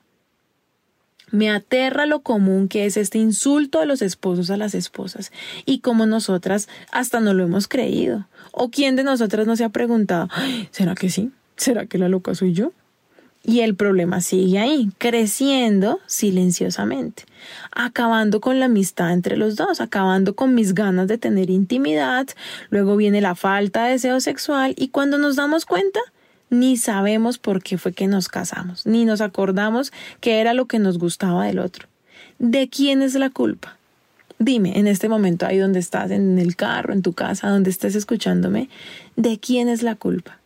Me 1.30 1.50
aterra 1.50 2.06
lo 2.06 2.20
común 2.20 2.66
que 2.66 2.86
es 2.86 2.96
este 2.96 3.18
insulto 3.18 3.78
de 3.78 3.86
los 3.86 4.02
esposos 4.02 4.50
a 4.50 4.56
las 4.56 4.74
esposas 4.74 5.30
y 5.64 5.78
como 5.78 6.04
nosotras 6.06 6.68
hasta 6.90 7.20
no 7.20 7.34
lo 7.34 7.44
hemos 7.44 7.68
creído. 7.68 8.26
¿O 8.50 8.70
quién 8.70 8.96
de 8.96 9.04
nosotras 9.04 9.46
no 9.46 9.54
se 9.54 9.62
ha 9.62 9.68
preguntado, 9.68 10.28
¿será 10.72 10.96
que 10.96 11.08
sí? 11.08 11.30
¿Será 11.60 11.84
que 11.84 11.98
la 11.98 12.08
loca 12.08 12.34
soy 12.34 12.54
yo? 12.54 12.72
Y 13.44 13.60
el 13.60 13.74
problema 13.74 14.22
sigue 14.22 14.58
ahí, 14.58 14.88
creciendo 14.96 16.00
silenciosamente, 16.06 17.24
acabando 17.70 18.40
con 18.40 18.58
la 18.58 18.64
amistad 18.64 19.12
entre 19.12 19.36
los 19.36 19.56
dos, 19.56 19.82
acabando 19.82 20.34
con 20.34 20.54
mis 20.54 20.72
ganas 20.72 21.06
de 21.06 21.18
tener 21.18 21.50
intimidad, 21.50 22.26
luego 22.70 22.96
viene 22.96 23.20
la 23.20 23.34
falta 23.34 23.84
de 23.84 23.92
deseo 23.92 24.20
sexual 24.20 24.74
y 24.78 24.88
cuando 24.88 25.18
nos 25.18 25.36
damos 25.36 25.66
cuenta, 25.66 26.00
ni 26.48 26.78
sabemos 26.78 27.36
por 27.36 27.62
qué 27.62 27.76
fue 27.76 27.92
que 27.92 28.06
nos 28.06 28.28
casamos, 28.28 28.86
ni 28.86 29.04
nos 29.04 29.20
acordamos 29.20 29.92
que 30.20 30.40
era 30.40 30.54
lo 30.54 30.64
que 30.64 30.78
nos 30.78 30.98
gustaba 30.98 31.44
del 31.44 31.58
otro. 31.58 31.88
¿De 32.38 32.70
quién 32.70 33.02
es 33.02 33.14
la 33.16 33.28
culpa? 33.28 33.76
Dime, 34.38 34.78
en 34.78 34.86
este 34.86 35.10
momento, 35.10 35.44
ahí 35.44 35.58
donde 35.58 35.80
estás, 35.80 36.10
en 36.10 36.38
el 36.38 36.56
carro, 36.56 36.94
en 36.94 37.02
tu 37.02 37.12
casa, 37.12 37.50
donde 37.50 37.68
estés 37.68 37.96
escuchándome, 37.96 38.70
¿de 39.16 39.38
quién 39.38 39.68
es 39.68 39.82
la 39.82 39.94
culpa? 39.94 40.39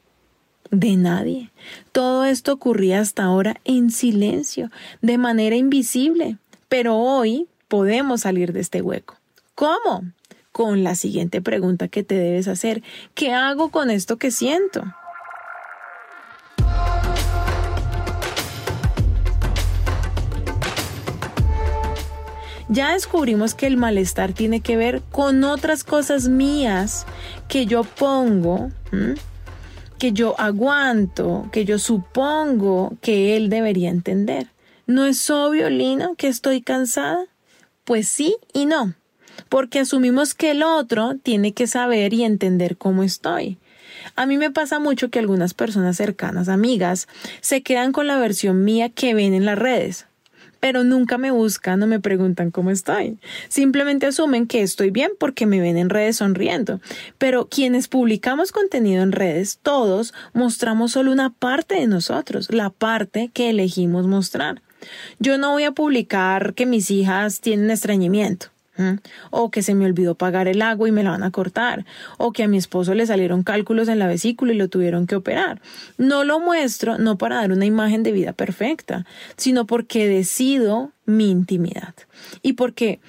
De 0.74 0.96
nadie. 0.96 1.50
Todo 1.92 2.24
esto 2.24 2.52
ocurría 2.52 3.00
hasta 3.00 3.24
ahora 3.24 3.60
en 3.64 3.90
silencio, 3.90 4.70
de 5.02 5.18
manera 5.18 5.56
invisible. 5.56 6.38
Pero 6.68 6.96
hoy 6.96 7.46
podemos 7.68 8.22
salir 8.22 8.52
de 8.52 8.60
este 8.60 8.82
hueco. 8.82 9.16
¿Cómo? 9.54 10.04
Con 10.52 10.84
la 10.84 10.94
siguiente 10.94 11.40
pregunta 11.40 11.88
que 11.88 12.02
te 12.02 12.16
debes 12.16 12.48
hacer. 12.48 12.82
¿Qué 13.14 13.32
hago 13.32 13.70
con 13.70 13.90
esto 13.90 14.16
que 14.16 14.30
siento? 14.30 14.84
Ya 22.68 22.92
descubrimos 22.92 23.54
que 23.54 23.66
el 23.66 23.76
malestar 23.76 24.32
tiene 24.32 24.60
que 24.60 24.76
ver 24.76 25.02
con 25.12 25.44
otras 25.44 25.84
cosas 25.84 26.28
mías 26.28 27.06
que 27.46 27.66
yo 27.66 27.84
pongo 27.84 28.70
que 29.98 30.12
yo 30.12 30.38
aguanto, 30.38 31.48
que 31.52 31.64
yo 31.64 31.78
supongo 31.78 32.96
que 33.00 33.36
él 33.36 33.48
debería 33.48 33.90
entender. 33.90 34.48
¿No 34.86 35.06
es 35.06 35.30
obvio, 35.30 35.70
Lina, 35.70 36.10
que 36.16 36.28
estoy 36.28 36.60
cansada? 36.60 37.24
Pues 37.84 38.08
sí 38.08 38.36
y 38.52 38.66
no, 38.66 38.94
porque 39.48 39.80
asumimos 39.80 40.34
que 40.34 40.50
el 40.50 40.62
otro 40.62 41.14
tiene 41.22 41.52
que 41.52 41.66
saber 41.66 42.12
y 42.12 42.24
entender 42.24 42.76
cómo 42.76 43.02
estoy. 43.02 43.58
A 44.16 44.26
mí 44.26 44.36
me 44.36 44.50
pasa 44.50 44.78
mucho 44.78 45.10
que 45.10 45.18
algunas 45.18 45.54
personas 45.54 45.96
cercanas, 45.96 46.48
amigas, 46.48 47.08
se 47.40 47.62
quedan 47.62 47.92
con 47.92 48.06
la 48.06 48.18
versión 48.18 48.64
mía 48.64 48.88
que 48.88 49.14
ven 49.14 49.34
en 49.34 49.44
las 49.44 49.58
redes 49.58 50.06
pero 50.64 50.82
nunca 50.82 51.18
me 51.18 51.30
buscan 51.30 51.82
o 51.82 51.86
me 51.86 52.00
preguntan 52.00 52.50
cómo 52.50 52.70
estoy. 52.70 53.18
Simplemente 53.50 54.06
asumen 54.06 54.46
que 54.46 54.62
estoy 54.62 54.88
bien 54.88 55.10
porque 55.20 55.44
me 55.44 55.60
ven 55.60 55.76
en 55.76 55.90
redes 55.90 56.16
sonriendo. 56.16 56.80
Pero 57.18 57.50
quienes 57.50 57.86
publicamos 57.86 58.50
contenido 58.50 59.02
en 59.02 59.12
redes, 59.12 59.58
todos 59.62 60.14
mostramos 60.32 60.92
solo 60.92 61.12
una 61.12 61.28
parte 61.28 61.74
de 61.74 61.86
nosotros, 61.86 62.50
la 62.50 62.70
parte 62.70 63.30
que 63.34 63.50
elegimos 63.50 64.06
mostrar. 64.06 64.62
Yo 65.18 65.36
no 65.36 65.52
voy 65.52 65.64
a 65.64 65.72
publicar 65.72 66.54
que 66.54 66.64
mis 66.64 66.90
hijas 66.90 67.42
tienen 67.42 67.70
estreñimiento 67.70 68.53
o 69.30 69.50
que 69.50 69.62
se 69.62 69.74
me 69.74 69.86
olvidó 69.86 70.14
pagar 70.14 70.48
el 70.48 70.62
agua 70.62 70.88
y 70.88 70.92
me 70.92 71.02
la 71.02 71.10
van 71.10 71.22
a 71.22 71.30
cortar, 71.30 71.84
o 72.18 72.32
que 72.32 72.42
a 72.42 72.48
mi 72.48 72.56
esposo 72.56 72.94
le 72.94 73.06
salieron 73.06 73.42
cálculos 73.42 73.88
en 73.88 73.98
la 73.98 74.06
vesícula 74.06 74.52
y 74.52 74.56
lo 74.56 74.68
tuvieron 74.68 75.06
que 75.06 75.16
operar. 75.16 75.60
No 75.98 76.24
lo 76.24 76.40
muestro 76.40 76.98
no 76.98 77.18
para 77.18 77.36
dar 77.36 77.52
una 77.52 77.66
imagen 77.66 78.02
de 78.02 78.12
vida 78.12 78.32
perfecta, 78.32 79.06
sino 79.36 79.66
porque 79.66 80.08
decido 80.08 80.92
mi 81.06 81.30
intimidad. 81.30 81.94
Y 82.42 82.54
porque 82.54 83.00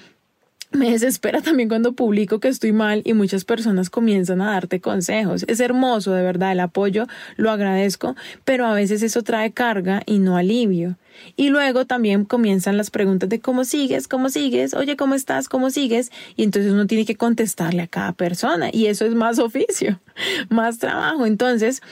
me 0.72 0.90
desespera 0.90 1.40
también 1.40 1.68
cuando 1.68 1.92
publico 1.92 2.40
que 2.40 2.48
estoy 2.48 2.72
mal 2.72 3.02
y 3.04 3.14
muchas 3.14 3.44
personas 3.44 3.90
comienzan 3.90 4.40
a 4.40 4.52
darte 4.52 4.80
consejos. 4.80 5.44
Es 5.48 5.60
hermoso, 5.60 6.12
de 6.12 6.22
verdad, 6.22 6.52
el 6.52 6.60
apoyo, 6.60 7.06
lo 7.36 7.50
agradezco, 7.50 8.16
pero 8.44 8.66
a 8.66 8.74
veces 8.74 9.02
eso 9.02 9.22
trae 9.22 9.52
carga 9.52 10.02
y 10.06 10.18
no 10.18 10.36
alivio. 10.36 10.96
Y 11.36 11.48
luego 11.48 11.86
también 11.86 12.24
comienzan 12.24 12.76
las 12.76 12.90
preguntas 12.90 13.28
de 13.28 13.40
cómo 13.40 13.64
sigues, 13.64 14.08
cómo 14.08 14.28
sigues, 14.28 14.74
oye, 14.74 14.96
¿cómo 14.96 15.14
estás? 15.14 15.48
¿Cómo 15.48 15.70
sigues? 15.70 16.10
Y 16.36 16.42
entonces 16.42 16.72
uno 16.72 16.86
tiene 16.86 17.06
que 17.06 17.16
contestarle 17.16 17.82
a 17.82 17.86
cada 17.86 18.12
persona 18.12 18.68
y 18.72 18.86
eso 18.86 19.06
es 19.06 19.14
más 19.14 19.38
oficio, 19.46 20.00
más 20.48 20.78
trabajo. 20.78 21.26
Entonces, 21.26 21.82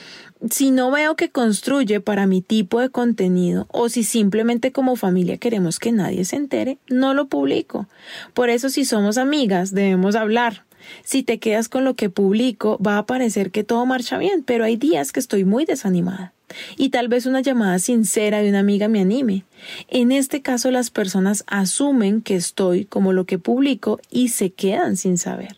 si 0.49 0.71
no 0.71 0.91
veo 0.91 1.15
que 1.15 1.29
construye 1.29 1.99
para 2.01 2.27
mi 2.27 2.41
tipo 2.41 2.79
de 2.79 2.89
contenido 2.89 3.67
o 3.71 3.89
si 3.89 4.03
simplemente 4.03 4.71
como 4.71 4.95
familia 4.95 5.37
queremos 5.37 5.79
que 5.79 5.91
nadie 5.91 6.25
se 6.25 6.35
entere, 6.35 6.77
no 6.87 7.13
lo 7.13 7.27
publico. 7.27 7.87
Por 8.33 8.49
eso 8.49 8.69
si 8.69 8.85
somos 8.85 9.17
amigas 9.17 9.73
debemos 9.73 10.15
hablar. 10.15 10.65
Si 11.03 11.23
te 11.23 11.39
quedas 11.39 11.67
con 11.67 11.83
lo 11.83 11.95
que 11.95 12.11
publico 12.11 12.77
va 12.85 12.99
a 12.99 13.05
parecer 13.05 13.49
que 13.49 13.63
todo 13.63 13.85
marcha 13.85 14.19
bien, 14.19 14.43
pero 14.43 14.63
hay 14.63 14.77
días 14.77 15.11
que 15.11 15.19
estoy 15.19 15.43
muy 15.43 15.65
desanimada 15.65 16.35
y 16.77 16.89
tal 16.89 17.07
vez 17.07 17.25
una 17.25 17.41
llamada 17.41 17.79
sincera 17.79 18.41
de 18.41 18.49
una 18.49 18.59
amiga 18.59 18.87
me 18.87 19.01
anime. 19.01 19.45
En 19.87 20.11
este 20.11 20.41
caso 20.41 20.71
las 20.71 20.91
personas 20.91 21.43
asumen 21.47 22.21
que 22.21 22.35
estoy 22.35 22.85
como 22.85 23.13
lo 23.13 23.25
que 23.25 23.39
publico 23.39 23.99
y 24.09 24.29
se 24.29 24.51
quedan 24.51 24.97
sin 24.97 25.17
saber. 25.17 25.57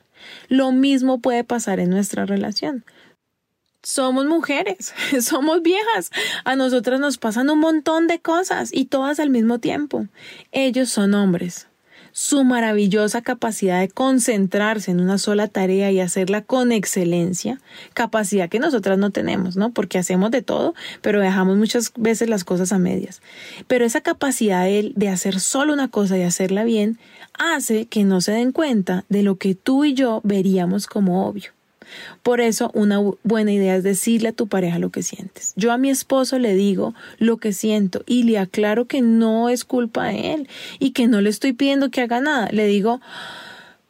Lo 0.50 0.72
mismo 0.72 1.20
puede 1.20 1.44
pasar 1.44 1.80
en 1.80 1.90
nuestra 1.90 2.26
relación. 2.26 2.84
Somos 3.88 4.26
mujeres, 4.26 4.94
somos 5.22 5.62
viejas. 5.62 6.12
A 6.44 6.58
nosotras 6.58 7.00
nos 7.00 7.18
pasan 7.18 7.50
un 7.50 7.60
montón 7.60 8.08
de 8.08 8.20
cosas 8.20 8.70
y 8.74 8.84
todas 8.84 9.18
al 9.22 9.30
mismo 9.30 9.60
tiempo. 9.60 10.08
Ellos 10.52 10.90
son 10.90 11.14
hombres 11.14 11.68
su 12.12 12.44
maravillosa 12.44 13.22
capacidad 13.22 13.80
de 13.80 13.88
concentrarse 13.88 14.92
en 14.92 15.00
una 15.00 15.20
sola 15.20 15.48
tarea 15.48 15.92
y 15.92 16.00
hacerla 16.00 16.42
con 16.42 16.72
excelencia, 16.72 17.62
capacidad 17.94 18.50
que 18.50 18.60
nosotras 18.60 18.98
no 18.98 19.12
tenemos, 19.12 19.56
¿no? 19.56 19.72
Porque 19.72 20.00
hacemos 20.00 20.32
de 20.32 20.42
todo, 20.42 20.74
pero 21.02 21.22
dejamos 21.22 21.58
muchas 21.58 21.94
veces 21.96 22.28
las 22.28 22.44
cosas 22.44 22.74
a 22.74 22.80
medias. 22.80 23.22
Pero 23.68 23.86
esa 23.86 24.02
capacidad 24.02 24.64
de, 24.64 24.94
de 24.96 25.10
hacer 25.10 25.40
solo 25.40 25.74
una 25.74 25.90
cosa 25.90 26.18
y 26.18 26.24
hacerla 26.24 26.64
bien 26.64 26.98
hace 27.38 27.86
que 27.86 28.04
no 28.04 28.20
se 28.20 28.32
den 28.32 28.52
cuenta 28.52 29.06
de 29.08 29.22
lo 29.22 29.38
que 29.38 29.54
tú 29.54 29.86
y 29.86 29.94
yo 29.94 30.20
veríamos 30.24 30.88
como 30.88 31.28
obvio. 31.28 31.57
Por 32.24 32.42
eso 32.42 32.72
una 32.74 33.00
buena 33.24 33.52
idea 33.52 33.76
es 33.76 33.84
decirle 33.84 34.30
a 34.30 34.34
tu 34.34 34.48
pareja 34.48 34.80
lo 34.80 34.90
que 34.90 35.04
sientes. 35.04 35.54
Yo 35.56 35.72
a 35.72 35.78
mi 35.78 35.90
esposo 35.90 36.40
le 36.40 36.56
digo 36.56 36.94
lo 37.18 37.38
que 37.38 37.54
siento 37.54 38.04
y 38.06 38.24
le 38.24 38.38
aclaro 38.38 38.86
que 38.86 39.02
no 39.02 39.50
es 39.50 39.66
culpa 39.66 40.06
de 40.06 40.34
él 40.34 40.50
y 40.80 40.92
que 40.92 41.08
no 41.08 41.22
le 41.22 41.30
estoy 41.30 41.54
pidiendo 41.54 41.90
que 41.90 42.02
haga 42.02 42.22
nada. 42.22 42.50
Le 42.52 42.68
digo, 42.68 43.02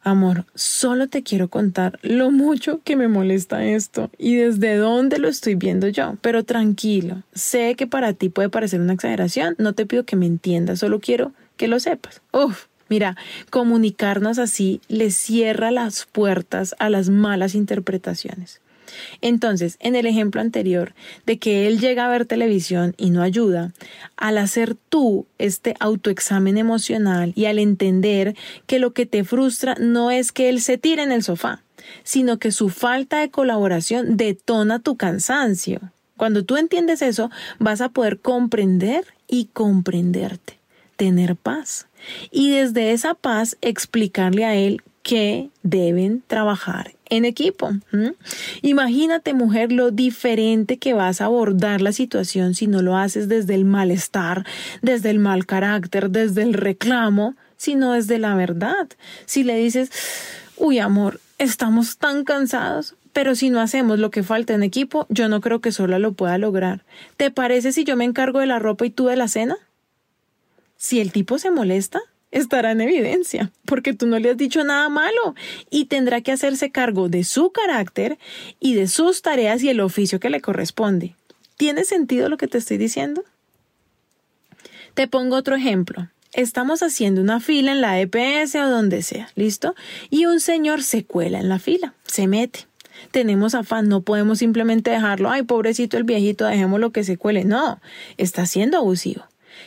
amor, 0.02 0.46
solo 0.54 1.08
te 1.08 1.22
quiero 1.22 1.48
contar 1.48 1.98
lo 2.02 2.30
mucho 2.30 2.80
que 2.84 2.96
me 2.96 3.08
molesta 3.08 3.64
esto 3.64 4.10
y 4.18 4.36
desde 4.36 4.76
dónde 4.76 5.18
lo 5.18 5.28
estoy 5.28 5.54
viendo 5.54 5.88
yo. 5.88 6.16
Pero 6.20 6.44
tranquilo, 6.44 7.22
sé 7.34 7.74
que 7.76 7.86
para 7.86 8.12
ti 8.12 8.28
puede 8.28 8.48
parecer 8.48 8.80
una 8.80 8.94
exageración, 8.94 9.54
no 9.58 9.72
te 9.74 9.86
pido 9.86 10.04
que 10.04 10.16
me 10.16 10.26
entiendas, 10.26 10.80
solo 10.80 11.00
quiero 11.00 11.32
que 11.56 11.68
lo 11.68 11.80
sepas. 11.80 12.22
Uf, 12.32 12.66
Mira, 12.88 13.16
comunicarnos 13.50 14.38
así 14.38 14.80
le 14.88 15.10
cierra 15.10 15.70
las 15.70 16.06
puertas 16.06 16.74
a 16.78 16.88
las 16.88 17.10
malas 17.10 17.54
interpretaciones. 17.54 18.60
Entonces, 19.20 19.76
en 19.80 19.96
el 19.96 20.06
ejemplo 20.06 20.40
anterior 20.40 20.94
de 21.26 21.38
que 21.38 21.66
él 21.66 21.78
llega 21.78 22.06
a 22.06 22.10
ver 22.10 22.24
televisión 22.24 22.94
y 22.96 23.10
no 23.10 23.22
ayuda, 23.22 23.72
al 24.16 24.38
hacer 24.38 24.76
tú 24.88 25.26
este 25.38 25.74
autoexamen 25.80 26.56
emocional 26.56 27.32
y 27.36 27.46
al 27.46 27.58
entender 27.58 28.34
que 28.66 28.78
lo 28.78 28.92
que 28.92 29.06
te 29.06 29.24
frustra 29.24 29.76
no 29.78 30.10
es 30.10 30.32
que 30.32 30.48
él 30.48 30.60
se 30.60 30.78
tire 30.78 31.02
en 31.02 31.12
el 31.12 31.22
sofá, 31.22 31.62
sino 32.02 32.38
que 32.38 32.50
su 32.50 32.70
falta 32.70 33.20
de 33.20 33.30
colaboración 33.30 34.16
detona 34.16 34.78
tu 34.78 34.96
cansancio. 34.96 35.80
Cuando 36.16 36.44
tú 36.44 36.56
entiendes 36.56 37.02
eso, 37.02 37.30
vas 37.58 37.80
a 37.80 37.90
poder 37.90 38.18
comprender 38.18 39.04
y 39.28 39.46
comprenderte, 39.52 40.58
tener 40.96 41.36
paz 41.36 41.87
y 42.30 42.50
desde 42.50 42.92
esa 42.92 43.14
paz 43.14 43.56
explicarle 43.60 44.44
a 44.44 44.54
él 44.54 44.82
que 45.02 45.48
deben 45.62 46.22
trabajar 46.26 46.92
en 47.08 47.24
equipo. 47.24 47.70
Imagínate, 48.60 49.32
mujer, 49.32 49.72
lo 49.72 49.90
diferente 49.90 50.76
que 50.76 50.92
vas 50.92 51.20
a 51.20 51.26
abordar 51.26 51.80
la 51.80 51.92
situación 51.92 52.54
si 52.54 52.66
no 52.66 52.82
lo 52.82 52.96
haces 52.96 53.28
desde 53.28 53.54
el 53.54 53.64
malestar, 53.64 54.44
desde 54.82 55.08
el 55.10 55.18
mal 55.18 55.46
carácter, 55.46 56.10
desde 56.10 56.42
el 56.42 56.52
reclamo, 56.52 57.36
sino 57.56 57.92
desde 57.92 58.18
la 58.18 58.34
verdad. 58.34 58.88
Si 59.24 59.44
le 59.44 59.56
dices, 59.56 59.90
uy, 60.56 60.78
amor, 60.78 61.20
estamos 61.38 61.96
tan 61.96 62.24
cansados, 62.24 62.94
pero 63.12 63.34
si 63.34 63.50
no 63.50 63.60
hacemos 63.60 63.98
lo 63.98 64.10
que 64.10 64.22
falta 64.22 64.54
en 64.54 64.62
equipo, 64.62 65.06
yo 65.08 65.28
no 65.28 65.40
creo 65.40 65.60
que 65.60 65.72
sola 65.72 65.98
lo 65.98 66.12
pueda 66.12 66.38
lograr. 66.38 66.84
¿Te 67.16 67.30
parece 67.30 67.72
si 67.72 67.84
yo 67.84 67.96
me 67.96 68.04
encargo 68.04 68.40
de 68.40 68.46
la 68.46 68.58
ropa 68.58 68.84
y 68.84 68.90
tú 68.90 69.06
de 69.06 69.16
la 69.16 69.28
cena? 69.28 69.56
Si 70.78 71.00
el 71.00 71.12
tipo 71.12 71.38
se 71.38 71.50
molesta, 71.50 72.00
estará 72.30 72.70
en 72.70 72.80
evidencia, 72.80 73.50
porque 73.66 73.94
tú 73.94 74.06
no 74.06 74.18
le 74.18 74.30
has 74.30 74.36
dicho 74.36 74.62
nada 74.62 74.88
malo 74.88 75.34
y 75.70 75.86
tendrá 75.86 76.20
que 76.20 76.32
hacerse 76.32 76.70
cargo 76.70 77.08
de 77.08 77.24
su 77.24 77.50
carácter 77.50 78.18
y 78.60 78.74
de 78.74 78.86
sus 78.86 79.20
tareas 79.20 79.62
y 79.62 79.70
el 79.70 79.80
oficio 79.80 80.20
que 80.20 80.30
le 80.30 80.40
corresponde. 80.40 81.14
¿Tiene 81.56 81.84
sentido 81.84 82.28
lo 82.28 82.36
que 82.36 82.46
te 82.46 82.58
estoy 82.58 82.78
diciendo? 82.78 83.24
Te 84.94 85.08
pongo 85.08 85.36
otro 85.36 85.56
ejemplo. 85.56 86.08
Estamos 86.32 86.82
haciendo 86.84 87.20
una 87.22 87.40
fila 87.40 87.72
en 87.72 87.80
la 87.80 88.00
EPS 88.00 88.54
o 88.56 88.68
donde 88.68 89.02
sea, 89.02 89.30
¿listo? 89.34 89.74
Y 90.10 90.26
un 90.26 90.38
señor 90.38 90.82
se 90.82 91.04
cuela 91.04 91.40
en 91.40 91.48
la 91.48 91.58
fila, 91.58 91.94
se 92.04 92.28
mete. 92.28 92.66
Tenemos 93.10 93.54
afán, 93.54 93.88
no 93.88 94.02
podemos 94.02 94.38
simplemente 94.38 94.90
dejarlo, 94.90 95.30
ay, 95.30 95.42
pobrecito 95.42 95.96
el 95.96 96.04
viejito, 96.04 96.46
dejémoslo 96.46 96.92
que 96.92 97.04
se 97.04 97.16
cuele. 97.16 97.44
No, 97.44 97.80
está 98.16 98.44
siendo 98.46 98.76
abusivo. 98.76 99.24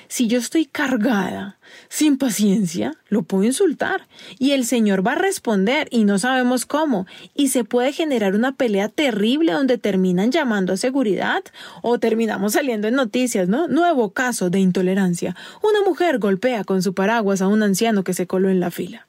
Si 0.08 0.27
yo 0.27 0.39
estoy 0.39 0.65
cargada, 0.65 1.58
sin 1.89 2.17
paciencia, 2.17 2.95
lo 3.10 3.23
puedo 3.23 3.43
insultar 3.43 4.08
y 4.39 4.51
el 4.51 4.65
Señor 4.65 5.06
va 5.06 5.13
a 5.13 5.15
responder 5.15 5.88
y 5.91 6.06
no 6.06 6.19
sabemos 6.19 6.65
cómo 6.65 7.08
y 7.34 7.49
se 7.49 7.63
puede 7.63 7.93
generar 7.93 8.36
una 8.36 8.54
pelea 8.54 8.89
terrible 8.89 9.54
donde 9.54 9.77
terminan 9.77 10.32
llamando 10.32 10.73
a 10.73 10.77
seguridad 10.77 11.43
o 11.82 11.99
terminamos 11.99 12.54
saliendo 12.54 12.88
en 12.88 12.95
noticias, 12.95 13.47
¿no? 13.47 13.67
Nuevo 13.67 14.12
caso 14.12 14.49
de 14.49 14.60
intolerancia. 14.60 15.36
Una 15.62 15.82
mujer 15.88 16.19
golpea 16.19 16.63
con 16.63 16.82
su 16.82 16.93
paraguas 16.93 17.41
a 17.41 17.47
un 17.47 17.63
anciano 17.63 18.04
que 18.04 18.13
se 18.13 18.27
coló 18.27 18.49
en 18.49 18.60
la 18.60 18.71
fila. 18.71 19.08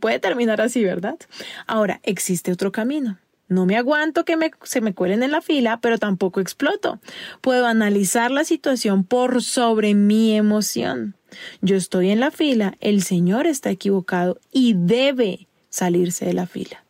Puede 0.00 0.18
terminar 0.18 0.60
así, 0.60 0.82
¿verdad? 0.84 1.16
Ahora, 1.66 2.00
existe 2.02 2.52
otro 2.52 2.72
camino. 2.72 3.18
No 3.48 3.64
me 3.64 3.76
aguanto 3.76 4.24
que 4.24 4.36
se 4.62 4.80
me 4.80 4.94
cuelen 4.94 5.22
en 5.22 5.30
la 5.30 5.40
fila, 5.40 5.80
pero 5.80 5.98
tampoco 5.98 6.40
exploto. 6.40 7.00
Puedo 7.40 7.66
analizar 7.66 8.30
la 8.30 8.44
situación 8.44 9.04
por 9.04 9.42
sobre 9.42 9.94
mi 9.94 10.34
emoción. 10.34 11.14
Yo 11.62 11.76
estoy 11.76 12.10
en 12.10 12.20
la 12.20 12.30
fila, 12.30 12.76
el 12.80 13.02
Señor 13.02 13.46
está 13.46 13.70
equivocado 13.70 14.38
y 14.52 14.74
debe 14.76 15.46
salirse 15.70 16.26
de 16.26 16.34
la 16.34 16.46
fila. 16.46 16.84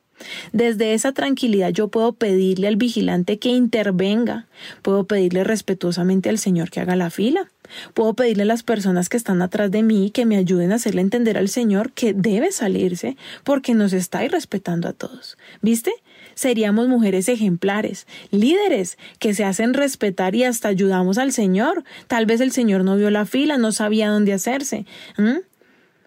Desde 0.52 0.94
esa 0.94 1.12
tranquilidad 1.12 1.70
yo 1.70 1.88
puedo 1.88 2.12
pedirle 2.12 2.66
al 2.66 2.76
vigilante 2.76 3.38
que 3.38 3.50
intervenga, 3.50 4.46
puedo 4.82 5.04
pedirle 5.04 5.44
respetuosamente 5.44 6.28
al 6.28 6.38
Señor 6.38 6.70
que 6.70 6.80
haga 6.80 6.96
la 6.96 7.10
fila, 7.10 7.50
puedo 7.94 8.14
pedirle 8.14 8.42
a 8.42 8.46
las 8.46 8.64
personas 8.64 9.08
que 9.08 9.16
están 9.16 9.42
atrás 9.42 9.70
de 9.70 9.84
mí 9.84 10.10
que 10.10 10.26
me 10.26 10.36
ayuden 10.36 10.72
a 10.72 10.76
hacerle 10.76 11.02
entender 11.02 11.38
al 11.38 11.48
Señor 11.48 11.92
que 11.92 12.14
debe 12.14 12.50
salirse 12.50 13.16
porque 13.44 13.74
nos 13.74 13.92
está 13.92 14.24
irrespetando 14.24 14.88
a 14.88 14.92
todos. 14.92 15.38
¿Viste? 15.62 15.92
Seríamos 16.38 16.86
mujeres 16.86 17.28
ejemplares, 17.28 18.06
líderes 18.30 18.96
que 19.18 19.34
se 19.34 19.42
hacen 19.42 19.74
respetar 19.74 20.36
y 20.36 20.44
hasta 20.44 20.68
ayudamos 20.68 21.18
al 21.18 21.32
Señor. 21.32 21.82
Tal 22.06 22.26
vez 22.26 22.40
el 22.40 22.52
Señor 22.52 22.84
no 22.84 22.94
vio 22.94 23.10
la 23.10 23.26
fila, 23.26 23.58
no 23.58 23.72
sabía 23.72 24.08
dónde 24.08 24.32
hacerse. 24.32 24.86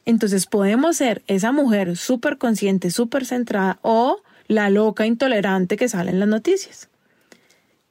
Entonces 0.06 0.46
podemos 0.46 0.96
ser 0.96 1.22
esa 1.28 1.52
mujer 1.52 1.98
súper 1.98 2.38
consciente, 2.38 2.92
súper 2.92 3.26
centrada 3.26 3.80
o 3.82 4.22
la 4.48 4.70
loca 4.70 5.06
intolerante 5.06 5.76
que 5.76 5.90
sale 5.90 6.12
en 6.12 6.22
las 6.22 6.30
noticias. 6.30 6.88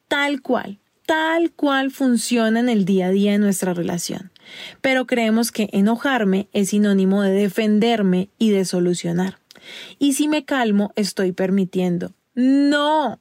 Tal 0.09 0.40
cual, 0.40 0.79
tal 1.05 1.50
cual 1.50 1.90
funciona 1.90 2.59
en 2.59 2.70
el 2.70 2.87
día 2.87 3.09
a 3.09 3.11
día 3.11 3.33
de 3.33 3.38
nuestra 3.38 3.74
relación. 3.74 4.31
Pero 4.81 5.07
creemos 5.07 5.53
que 5.53 5.68
enojarme 5.72 6.48
es 6.55 6.70
sinónimo 6.70 7.20
de 7.20 7.33
defenderme 7.33 8.31
y 8.38 8.48
de 8.48 8.64
solucionar. 8.64 9.40
Y 9.98 10.14
si 10.14 10.26
me 10.26 10.46
calmo, 10.46 10.94
estoy 10.96 11.33
permitiendo. 11.33 12.14
No. 12.35 13.21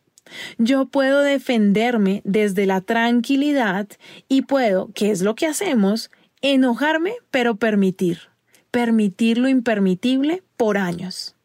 Yo 0.58 0.86
puedo 0.86 1.22
defenderme 1.22 2.22
desde 2.24 2.65
la 2.65 2.82
tranquilidad 2.82 3.88
y 4.28 4.43
puedo, 4.43 4.91
que 4.93 5.12
es 5.12 5.22
lo 5.22 5.36
que 5.36 5.48
hacemos, 5.48 6.12
enojarme, 6.41 7.13
pero 7.32 7.56
permitir. 7.56 8.30
Permitir 8.72 9.39
lo 9.39 9.48
impermitible 9.48 10.43
por 10.56 10.78
años. 10.78 11.36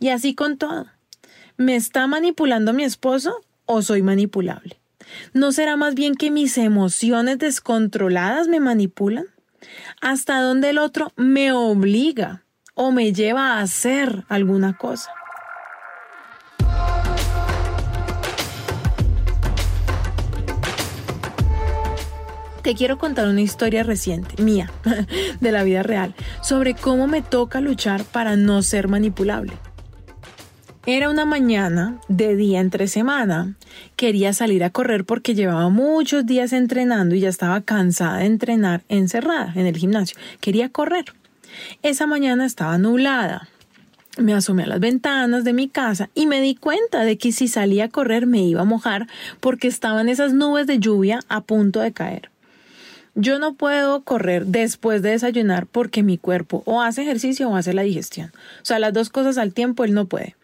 Y 0.00 0.08
así 0.08 0.34
con 0.34 0.56
todo. 0.56 0.86
¿Me 1.56 1.76
está 1.76 2.06
manipulando 2.06 2.72
mi 2.72 2.84
esposo 2.84 3.44
o 3.66 3.82
soy 3.82 4.02
manipulable? 4.02 4.80
¿No 5.32 5.52
será 5.52 5.76
más 5.76 5.94
bien 5.94 6.14
que 6.14 6.30
mis 6.30 6.56
emociones 6.56 7.38
descontroladas 7.38 8.48
me 8.48 8.60
manipulan? 8.60 9.26
¿Hasta 10.00 10.40
dónde 10.40 10.70
el 10.70 10.78
otro 10.78 11.12
me 11.16 11.52
obliga 11.52 12.44
o 12.74 12.92
me 12.92 13.12
lleva 13.12 13.54
a 13.54 13.60
hacer 13.60 14.24
alguna 14.28 14.76
cosa? 14.76 15.10
Te 22.62 22.74
quiero 22.74 22.98
contar 22.98 23.28
una 23.28 23.40
historia 23.40 23.82
reciente, 23.82 24.42
mía, 24.42 24.70
de 25.40 25.52
la 25.52 25.62
vida 25.62 25.82
real, 25.82 26.14
sobre 26.42 26.74
cómo 26.74 27.06
me 27.06 27.22
toca 27.22 27.60
luchar 27.60 28.04
para 28.04 28.36
no 28.36 28.62
ser 28.62 28.88
manipulable. 28.88 29.52
Era 30.86 31.10
una 31.10 31.26
mañana 31.26 32.00
de 32.08 32.34
día 32.34 32.60
entre 32.60 32.88
semana. 32.88 33.56
Quería 33.94 34.32
salir 34.32 34.64
a 34.64 34.70
correr 34.70 35.04
porque 35.04 35.34
llevaba 35.34 35.68
muchos 35.68 36.24
días 36.24 36.54
entrenando 36.54 37.14
y 37.14 37.20
ya 37.20 37.28
estaba 37.28 37.60
cansada 37.60 38.18
de 38.18 38.24
entrenar 38.24 38.82
encerrada 38.88 39.52
en 39.54 39.66
el 39.66 39.76
gimnasio. 39.76 40.16
Quería 40.40 40.70
correr. 40.70 41.04
Esa 41.82 42.06
mañana 42.06 42.46
estaba 42.46 42.78
nublada. 42.78 43.48
Me 44.16 44.32
asomé 44.32 44.64
a 44.64 44.66
las 44.66 44.80
ventanas 44.80 45.44
de 45.44 45.52
mi 45.52 45.68
casa 45.68 46.08
y 46.14 46.26
me 46.26 46.40
di 46.40 46.54
cuenta 46.54 47.04
de 47.04 47.18
que 47.18 47.32
si 47.32 47.48
salía 47.48 47.84
a 47.84 47.88
correr 47.88 48.26
me 48.26 48.42
iba 48.42 48.62
a 48.62 48.64
mojar 48.64 49.06
porque 49.40 49.68
estaban 49.68 50.08
esas 50.08 50.32
nubes 50.32 50.66
de 50.66 50.78
lluvia 50.78 51.20
a 51.28 51.42
punto 51.42 51.80
de 51.80 51.92
caer. 51.92 52.30
Yo 53.20 53.40
no 53.40 53.54
puedo 53.54 54.02
correr 54.02 54.46
después 54.46 55.02
de 55.02 55.10
desayunar 55.10 55.66
porque 55.66 56.04
mi 56.04 56.18
cuerpo 56.18 56.62
o 56.66 56.82
hace 56.82 57.02
ejercicio 57.02 57.50
o 57.50 57.56
hace 57.56 57.72
la 57.72 57.82
digestión. 57.82 58.30
O 58.62 58.64
sea, 58.64 58.78
las 58.78 58.92
dos 58.92 59.10
cosas 59.10 59.38
al 59.38 59.52
tiempo 59.52 59.82
él 59.82 59.92
no 59.92 60.06
puede. 60.06 60.36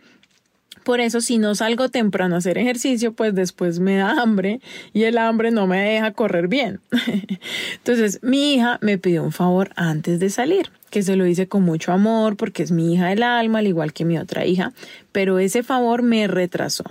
Por 0.82 0.98
eso 0.98 1.20
si 1.20 1.38
no 1.38 1.54
salgo 1.54 1.88
temprano 1.88 2.34
a 2.34 2.38
hacer 2.38 2.58
ejercicio, 2.58 3.12
pues 3.12 3.32
después 3.32 3.78
me 3.78 3.98
da 3.98 4.20
hambre 4.20 4.60
y 4.92 5.04
el 5.04 5.18
hambre 5.18 5.52
no 5.52 5.68
me 5.68 5.84
deja 5.84 6.10
correr 6.14 6.48
bien. 6.48 6.80
Entonces 7.76 8.18
mi 8.24 8.54
hija 8.54 8.80
me 8.82 8.98
pidió 8.98 9.22
un 9.22 9.30
favor 9.30 9.70
antes 9.76 10.18
de 10.18 10.28
salir, 10.28 10.72
que 10.90 11.04
se 11.04 11.14
lo 11.14 11.26
hice 11.26 11.46
con 11.46 11.62
mucho 11.62 11.92
amor 11.92 12.36
porque 12.36 12.64
es 12.64 12.72
mi 12.72 12.92
hija 12.92 13.06
del 13.06 13.22
alma, 13.22 13.60
al 13.60 13.68
igual 13.68 13.92
que 13.92 14.04
mi 14.04 14.18
otra 14.18 14.46
hija, 14.46 14.72
pero 15.12 15.38
ese 15.38 15.62
favor 15.62 16.02
me 16.02 16.26
retrasó. 16.26 16.84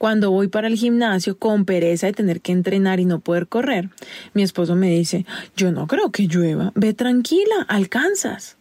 Cuando 0.00 0.30
voy 0.30 0.48
para 0.48 0.66
el 0.66 0.76
gimnasio 0.76 1.36
con 1.36 1.66
pereza 1.66 2.06
de 2.06 2.14
tener 2.14 2.40
que 2.40 2.52
entrenar 2.52 3.00
y 3.00 3.04
no 3.04 3.20
poder 3.20 3.46
correr, 3.46 3.90
mi 4.32 4.42
esposo 4.42 4.74
me 4.74 4.88
dice, 4.88 5.26
yo 5.58 5.72
no 5.72 5.86
creo 5.86 6.10
que 6.10 6.26
llueva, 6.26 6.72
ve 6.74 6.94
tranquila, 6.94 7.66
alcanzas. 7.68 8.56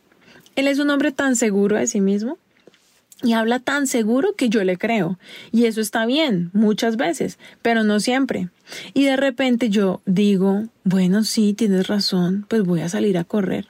Él 0.57 0.67
es 0.67 0.79
un 0.79 0.89
hombre 0.89 1.13
tan 1.13 1.37
seguro 1.37 1.77
de 1.77 1.87
sí 1.87 2.01
mismo 2.01 2.37
y 3.23 3.31
habla 3.31 3.59
tan 3.59 3.87
seguro 3.87 4.35
que 4.35 4.49
yo 4.49 4.65
le 4.65 4.75
creo. 4.75 5.17
Y 5.53 5.63
eso 5.63 5.79
está 5.79 6.05
bien, 6.05 6.49
muchas 6.51 6.97
veces, 6.97 7.39
pero 7.61 7.85
no 7.85 8.01
siempre. 8.01 8.49
Y 8.93 9.05
de 9.05 9.15
repente 9.15 9.69
yo 9.69 10.01
digo, 10.05 10.65
bueno, 10.83 11.23
sí, 11.23 11.53
tienes 11.53 11.87
razón, 11.87 12.47
pues 12.49 12.63
voy 12.63 12.81
a 12.81 12.89
salir 12.89 13.17
a 13.17 13.23
correr. 13.23 13.67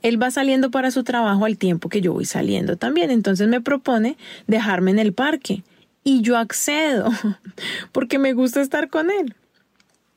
Él 0.00 0.20
va 0.20 0.30
saliendo 0.30 0.70
para 0.70 0.90
su 0.90 1.04
trabajo 1.04 1.44
al 1.44 1.58
tiempo 1.58 1.90
que 1.90 2.00
yo 2.00 2.14
voy 2.14 2.24
saliendo 2.24 2.78
también, 2.78 3.10
entonces 3.10 3.48
me 3.48 3.60
propone 3.60 4.16
dejarme 4.46 4.92
en 4.92 4.98
el 4.98 5.12
parque 5.12 5.62
y 6.04 6.20
yo 6.20 6.36
accedo 6.36 7.10
porque 7.92 8.18
me 8.18 8.34
gusta 8.34 8.60
estar 8.60 8.88
con 8.88 9.10
él. 9.10 9.34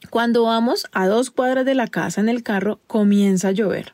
Cuando 0.09 0.43
vamos 0.43 0.85
a 0.91 1.07
dos 1.07 1.31
cuadras 1.31 1.65
de 1.65 1.73
la 1.73 1.87
casa 1.87 2.21
en 2.21 2.29
el 2.29 2.43
carro, 2.43 2.79
comienza 2.85 3.47
a 3.47 3.51
llover. 3.51 3.93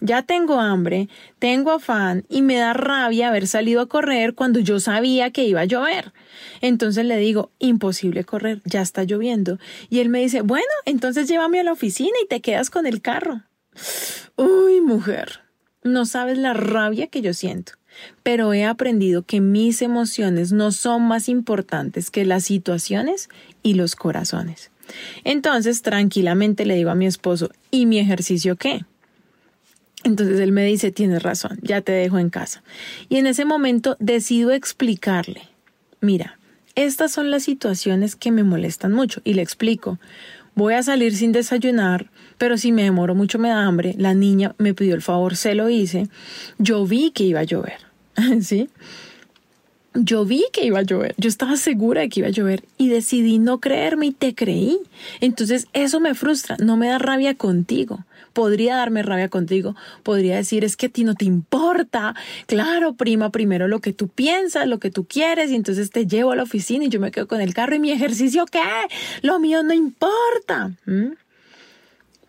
Ya 0.00 0.22
tengo 0.22 0.60
hambre, 0.60 1.08
tengo 1.38 1.70
afán 1.70 2.24
y 2.28 2.42
me 2.42 2.56
da 2.56 2.72
rabia 2.72 3.28
haber 3.28 3.46
salido 3.46 3.80
a 3.80 3.88
correr 3.88 4.34
cuando 4.34 4.58
yo 4.58 4.80
sabía 4.80 5.30
que 5.30 5.44
iba 5.44 5.60
a 5.60 5.66
llover. 5.66 6.12
Entonces 6.60 7.06
le 7.06 7.16
digo, 7.16 7.52
imposible 7.58 8.24
correr, 8.24 8.60
ya 8.64 8.82
está 8.82 9.04
lloviendo. 9.04 9.58
Y 9.88 10.00
él 10.00 10.08
me 10.08 10.20
dice, 10.20 10.42
bueno, 10.42 10.66
entonces 10.84 11.28
llévame 11.28 11.60
a 11.60 11.62
la 11.62 11.72
oficina 11.72 12.16
y 12.22 12.26
te 12.26 12.40
quedas 12.40 12.68
con 12.68 12.86
el 12.86 13.00
carro. 13.00 13.42
Uy, 14.36 14.80
mujer, 14.80 15.40
no 15.82 16.04
sabes 16.04 16.36
la 16.36 16.52
rabia 16.52 17.06
que 17.06 17.22
yo 17.22 17.32
siento 17.32 17.74
pero 18.22 18.52
he 18.52 18.64
aprendido 18.64 19.22
que 19.22 19.40
mis 19.40 19.82
emociones 19.82 20.52
no 20.52 20.72
son 20.72 21.02
más 21.02 21.28
importantes 21.28 22.10
que 22.10 22.24
las 22.24 22.44
situaciones 22.44 23.28
y 23.62 23.74
los 23.74 23.96
corazones. 23.96 24.70
Entonces, 25.24 25.82
tranquilamente 25.82 26.66
le 26.66 26.74
digo 26.74 26.90
a 26.90 26.94
mi 26.94 27.06
esposo, 27.06 27.50
¿y 27.70 27.86
mi 27.86 27.98
ejercicio 27.98 28.56
qué? 28.56 28.84
Entonces 30.04 30.38
él 30.40 30.52
me 30.52 30.64
dice, 30.66 30.92
tienes 30.92 31.22
razón, 31.22 31.58
ya 31.62 31.80
te 31.80 31.92
dejo 31.92 32.18
en 32.18 32.28
casa. 32.28 32.62
Y 33.08 33.16
en 33.16 33.26
ese 33.26 33.46
momento 33.46 33.96
decido 33.98 34.52
explicarle, 34.52 35.48
mira, 36.00 36.38
estas 36.74 37.12
son 37.12 37.30
las 37.30 37.44
situaciones 37.44 38.14
que 38.14 38.30
me 38.30 38.44
molestan 38.44 38.92
mucho 38.92 39.22
y 39.24 39.34
le 39.34 39.42
explico. 39.42 39.98
Voy 40.54 40.74
a 40.74 40.82
salir 40.82 41.16
sin 41.16 41.32
desayunar, 41.32 42.10
pero 42.38 42.58
si 42.58 42.72
me 42.72 42.84
demoro 42.84 43.14
mucho 43.14 43.38
me 43.38 43.48
da 43.48 43.64
hambre. 43.64 43.94
La 43.98 44.14
niña 44.14 44.54
me 44.58 44.74
pidió 44.74 44.94
el 44.94 45.02
favor, 45.02 45.36
se 45.36 45.54
lo 45.54 45.68
hice. 45.68 46.08
Yo 46.58 46.86
vi 46.86 47.10
que 47.10 47.24
iba 47.24 47.40
a 47.40 47.44
llover, 47.44 47.78
¿sí? 48.40 48.68
Yo 49.96 50.24
vi 50.24 50.44
que 50.52 50.64
iba 50.64 50.80
a 50.80 50.82
llover, 50.82 51.14
yo 51.18 51.28
estaba 51.28 51.56
segura 51.56 52.00
de 52.00 52.08
que 52.08 52.18
iba 52.18 52.26
a 52.26 52.32
llover 52.32 52.64
y 52.78 52.88
decidí 52.88 53.38
no 53.38 53.60
creerme 53.60 54.06
y 54.06 54.10
te 54.10 54.34
creí. 54.34 54.80
Entonces 55.20 55.68
eso 55.72 56.00
me 56.00 56.14
frustra, 56.14 56.56
no 56.58 56.76
me 56.76 56.88
da 56.88 56.98
rabia 56.98 57.36
contigo. 57.36 58.04
Podría 58.32 58.74
darme 58.74 59.04
rabia 59.04 59.28
contigo, 59.28 59.76
podría 60.02 60.34
decir 60.34 60.64
es 60.64 60.76
que 60.76 60.86
a 60.86 60.88
ti 60.88 61.04
no 61.04 61.14
te 61.14 61.24
importa. 61.24 62.16
Claro, 62.46 62.94
prima, 62.94 63.30
primero 63.30 63.68
lo 63.68 63.78
que 63.78 63.92
tú 63.92 64.08
piensas, 64.08 64.66
lo 64.66 64.80
que 64.80 64.90
tú 64.90 65.04
quieres 65.04 65.52
y 65.52 65.54
entonces 65.54 65.92
te 65.92 66.08
llevo 66.08 66.32
a 66.32 66.36
la 66.36 66.42
oficina 66.42 66.86
y 66.86 66.88
yo 66.88 66.98
me 66.98 67.12
quedo 67.12 67.28
con 67.28 67.40
el 67.40 67.54
carro 67.54 67.76
y 67.76 67.78
mi 67.78 67.92
ejercicio, 67.92 68.46
¿qué? 68.46 68.58
Lo 69.22 69.38
mío 69.38 69.62
no 69.62 69.72
importa 69.72 70.72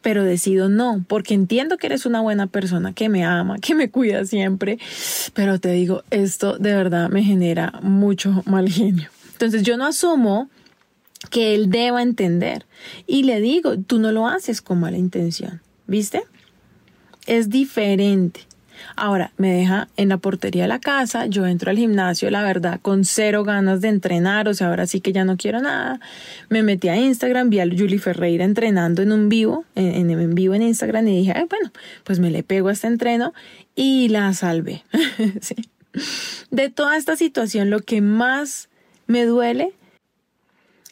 pero 0.05 0.23
decido 0.23 0.69
no, 0.69 1.03
porque 1.07 1.33
entiendo 1.33 1.79
que 1.79 1.87
eres 1.87 2.05
una 2.05 2.21
buena 2.21 2.45
persona, 2.45 2.93
que 2.93 3.09
me 3.09 3.25
ama, 3.25 3.57
que 3.57 3.73
me 3.73 3.89
cuida 3.89 4.23
siempre, 4.25 4.77
pero 5.33 5.59
te 5.59 5.71
digo, 5.71 6.03
esto 6.11 6.59
de 6.59 6.75
verdad 6.75 7.09
me 7.09 7.23
genera 7.23 7.79
mucho 7.81 8.43
mal 8.45 8.69
genio. 8.69 9.09
Entonces 9.31 9.63
yo 9.63 9.77
no 9.77 9.87
asumo 9.87 10.47
que 11.31 11.55
él 11.55 11.71
deba 11.71 12.03
entender 12.03 12.67
y 13.07 13.23
le 13.23 13.41
digo, 13.41 13.79
tú 13.79 13.97
no 13.97 14.11
lo 14.11 14.27
haces 14.27 14.61
con 14.61 14.79
mala 14.79 14.99
intención, 14.99 15.59
¿viste? 15.87 16.21
Es 17.25 17.49
diferente. 17.49 18.41
Ahora, 18.95 19.31
me 19.38 19.51
deja 19.51 19.88
en 19.97 20.09
la 20.09 20.17
portería 20.17 20.63
de 20.63 20.67
la 20.67 20.79
casa, 20.79 21.25
yo 21.25 21.45
entro 21.45 21.71
al 21.71 21.77
gimnasio, 21.77 22.29
la 22.29 22.43
verdad, 22.43 22.79
con 22.81 23.05
cero 23.05 23.43
ganas 23.43 23.81
de 23.81 23.89
entrenar, 23.89 24.47
o 24.47 24.53
sea, 24.53 24.67
ahora 24.67 24.88
sí 24.88 25.01
que 25.01 25.11
ya 25.11 25.25
no 25.25 25.38
quiero 25.38 25.61
nada. 25.61 25.99
Me 26.49 26.63
metí 26.63 26.89
a 26.89 26.97
Instagram, 26.97 27.49
vi 27.49 27.59
a 27.59 27.65
Julie 27.65 27.99
Ferreira 27.99 28.45
entrenando 28.45 29.01
en 29.01 29.11
un 29.11 29.29
vivo, 29.29 29.65
en, 29.75 30.35
vivo 30.35 30.53
en 30.53 30.61
Instagram, 30.61 31.07
y 31.07 31.17
dije, 31.17 31.33
Ay, 31.35 31.45
bueno, 31.49 31.71
pues 32.03 32.19
me 32.19 32.31
le 32.31 32.43
pego 32.43 32.69
a 32.69 32.73
este 32.73 32.88
entreno 32.88 33.33
y 33.75 34.09
la 34.09 34.33
salvé. 34.33 34.83
De 36.51 36.69
toda 36.69 36.97
esta 36.97 37.15
situación, 37.15 37.69
lo 37.69 37.79
que 37.79 38.01
más 38.01 38.69
me 39.07 39.25
duele 39.25 39.73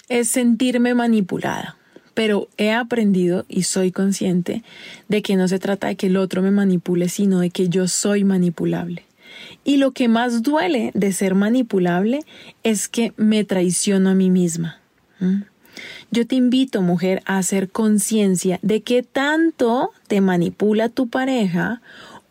es 0.08 0.30
sentirme 0.30 0.94
manipulada 0.94 1.78
pero 2.14 2.48
he 2.58 2.72
aprendido 2.72 3.46
y 3.48 3.64
soy 3.64 3.92
consciente 3.92 4.64
de 5.08 5.22
que 5.22 5.36
no 5.36 5.48
se 5.48 5.60
trata 5.60 5.88
de 5.88 5.96
que 5.96 6.08
el 6.08 6.18
otro 6.18 6.42
me 6.42 6.52
manipule, 6.52 7.10
sino 7.10 7.40
de 7.40 7.50
que 7.50 7.70
yo 7.70 7.88
soy 7.88 8.24
manipulable. 8.24 9.04
Y 9.64 9.78
lo 9.78 9.92
que 9.92 10.08
más 10.08 10.44
duele 10.44 10.92
de 10.94 11.12
ser 11.12 11.36
manipulable 11.36 12.22
es 12.64 12.88
que 12.88 13.14
me 13.18 13.44
traiciono 13.44 14.10
a 14.10 14.14
mí 14.14 14.30
misma. 14.30 14.80
Yo 16.12 16.28
te 16.28 16.36
invito, 16.36 16.82
mujer, 16.82 17.24
a 17.26 17.38
hacer 17.38 17.70
conciencia 17.70 18.60
de 18.62 18.82
qué 18.82 19.04
tanto 19.04 19.92
te 20.08 20.22
manipula 20.22 20.90
tu 20.90 21.08
pareja 21.08 21.82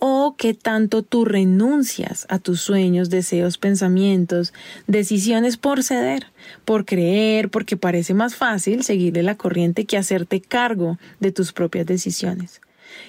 o 0.05 0.35
qué 0.37 0.53
tanto 0.53 1.05
tú 1.05 1.25
renuncias 1.25 2.27
a 2.29 2.41
tus 2.41 2.61
sueños, 2.61 3.09
deseos, 3.09 3.57
pensamientos, 3.57 4.53
decisiones 4.89 5.57
por 5.57 5.85
ceder, 5.85 6.27
por 6.65 6.85
creer, 6.85 7.51
porque 7.51 7.77
parece 7.77 8.13
más 8.13 8.35
fácil 8.35 8.83
seguirle 8.83 9.23
la 9.23 9.37
corriente 9.37 9.85
que 9.85 9.97
hacerte 9.97 10.41
cargo 10.41 10.99
de 11.21 11.31
tus 11.31 11.53
propias 11.53 11.87
decisiones. 11.87 12.61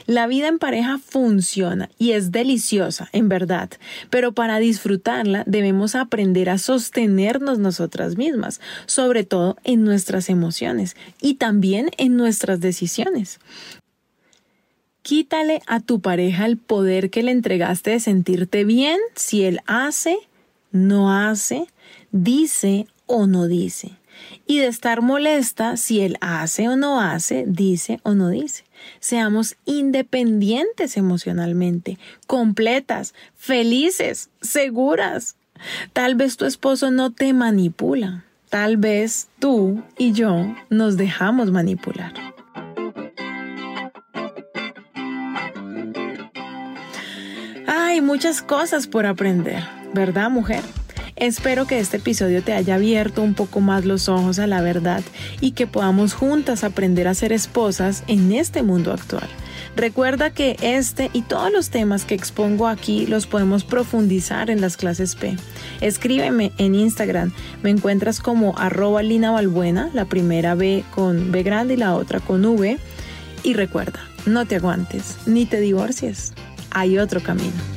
La 0.05 0.27
vida 0.27 0.47
en 0.47 0.59
pareja 0.59 0.99
funciona 0.99 1.89
y 1.97 2.11
es 2.11 2.31
deliciosa, 2.31 3.09
en 3.11 3.27
verdad, 3.27 3.71
pero 4.11 4.33
para 4.33 4.59
disfrutarla 4.59 5.43
debemos 5.47 5.95
aprender 5.95 6.47
a 6.51 6.59
sostenernos 6.59 7.57
nosotras 7.57 8.17
mismas, 8.17 8.61
sobre 8.85 9.23
todo 9.23 9.57
en 9.63 9.83
nuestras 9.83 10.29
emociones 10.29 10.95
y 11.19 11.35
también 11.35 11.89
en 11.97 12.17
nuestras 12.17 12.59
decisiones. 12.59 13.39
Quítale 15.03 15.61
a 15.67 15.81
tu 15.81 15.99
pareja 15.99 16.45
el 16.45 16.55
poder 16.55 17.09
que 17.09 17.23
le 17.23 17.31
entregaste 17.31 17.91
de 17.91 17.99
sentirte 17.99 18.63
bien 18.63 18.99
si 19.15 19.43
él 19.43 19.59
hace, 19.67 20.17
no 20.71 21.11
hace, 21.11 21.67
dice 22.13 22.87
o 23.05 23.27
no 23.27 23.47
dice. 23.47 23.91
Y 24.47 24.59
de 24.59 24.67
estar 24.67 25.01
molesta 25.01 25.75
si 25.75 25.99
él 25.99 26.17
hace 26.21 26.69
o 26.69 26.77
no 26.77 27.01
hace, 27.01 27.43
dice 27.45 27.99
o 28.03 28.13
no 28.13 28.29
dice. 28.29 28.63
Seamos 29.01 29.57
independientes 29.65 30.95
emocionalmente, 30.95 31.99
completas, 32.25 33.13
felices, 33.35 34.29
seguras. 34.41 35.35
Tal 35.91 36.15
vez 36.15 36.37
tu 36.37 36.45
esposo 36.45 36.91
no 36.91 37.11
te 37.11 37.33
manipula. 37.33 38.23
Tal 38.49 38.77
vez 38.77 39.27
tú 39.39 39.83
y 39.97 40.13
yo 40.13 40.55
nos 40.69 40.95
dejamos 40.95 41.51
manipular. 41.51 42.32
Muchas 48.03 48.41
cosas 48.41 48.87
por 48.87 49.05
aprender, 49.05 49.63
¿verdad, 49.93 50.29
mujer? 50.29 50.61
Espero 51.15 51.65
que 51.65 51.79
este 51.79 51.97
episodio 51.97 52.43
te 52.43 52.53
haya 52.53 52.75
abierto 52.75 53.21
un 53.21 53.33
poco 53.33 53.61
más 53.61 53.85
los 53.85 54.09
ojos 54.09 54.39
a 54.39 54.47
la 54.47 54.61
verdad 54.61 55.01
y 55.41 55.51
que 55.51 55.67
podamos 55.67 56.13
juntas 56.13 56.63
aprender 56.63 57.07
a 57.07 57.13
ser 57.13 57.31
esposas 57.31 58.03
en 58.07 58.31
este 58.31 58.63
mundo 58.63 58.91
actual. 58.91 59.27
Recuerda 59.75 60.31
que 60.31 60.57
este 60.61 61.09
y 61.13 61.21
todos 61.21 61.51
los 61.51 61.69
temas 61.69 62.05
que 62.05 62.13
expongo 62.13 62.67
aquí 62.67 63.07
los 63.07 63.25
podemos 63.25 63.63
profundizar 63.63 64.49
en 64.49 64.59
las 64.59 64.75
clases 64.75 65.15
P. 65.15 65.35
Escríbeme 65.81 66.51
en 66.57 66.75
Instagram, 66.75 67.31
me 67.63 67.69
encuentras 67.69 68.19
como 68.19 68.57
arroba 68.57 69.01
Lina 69.01 69.31
Balbuena, 69.31 69.89
la 69.93 70.05
primera 70.05 70.55
B 70.55 70.83
con 70.93 71.31
B 71.31 71.43
grande 71.43 71.75
y 71.75 71.77
la 71.77 71.95
otra 71.95 72.19
con 72.19 72.45
V. 72.45 72.77
Y 73.43 73.53
recuerda, 73.53 73.99
no 74.25 74.45
te 74.45 74.57
aguantes 74.57 75.17
ni 75.25 75.45
te 75.45 75.59
divorcies, 75.59 76.33
hay 76.71 76.97
otro 76.97 77.21
camino. 77.21 77.72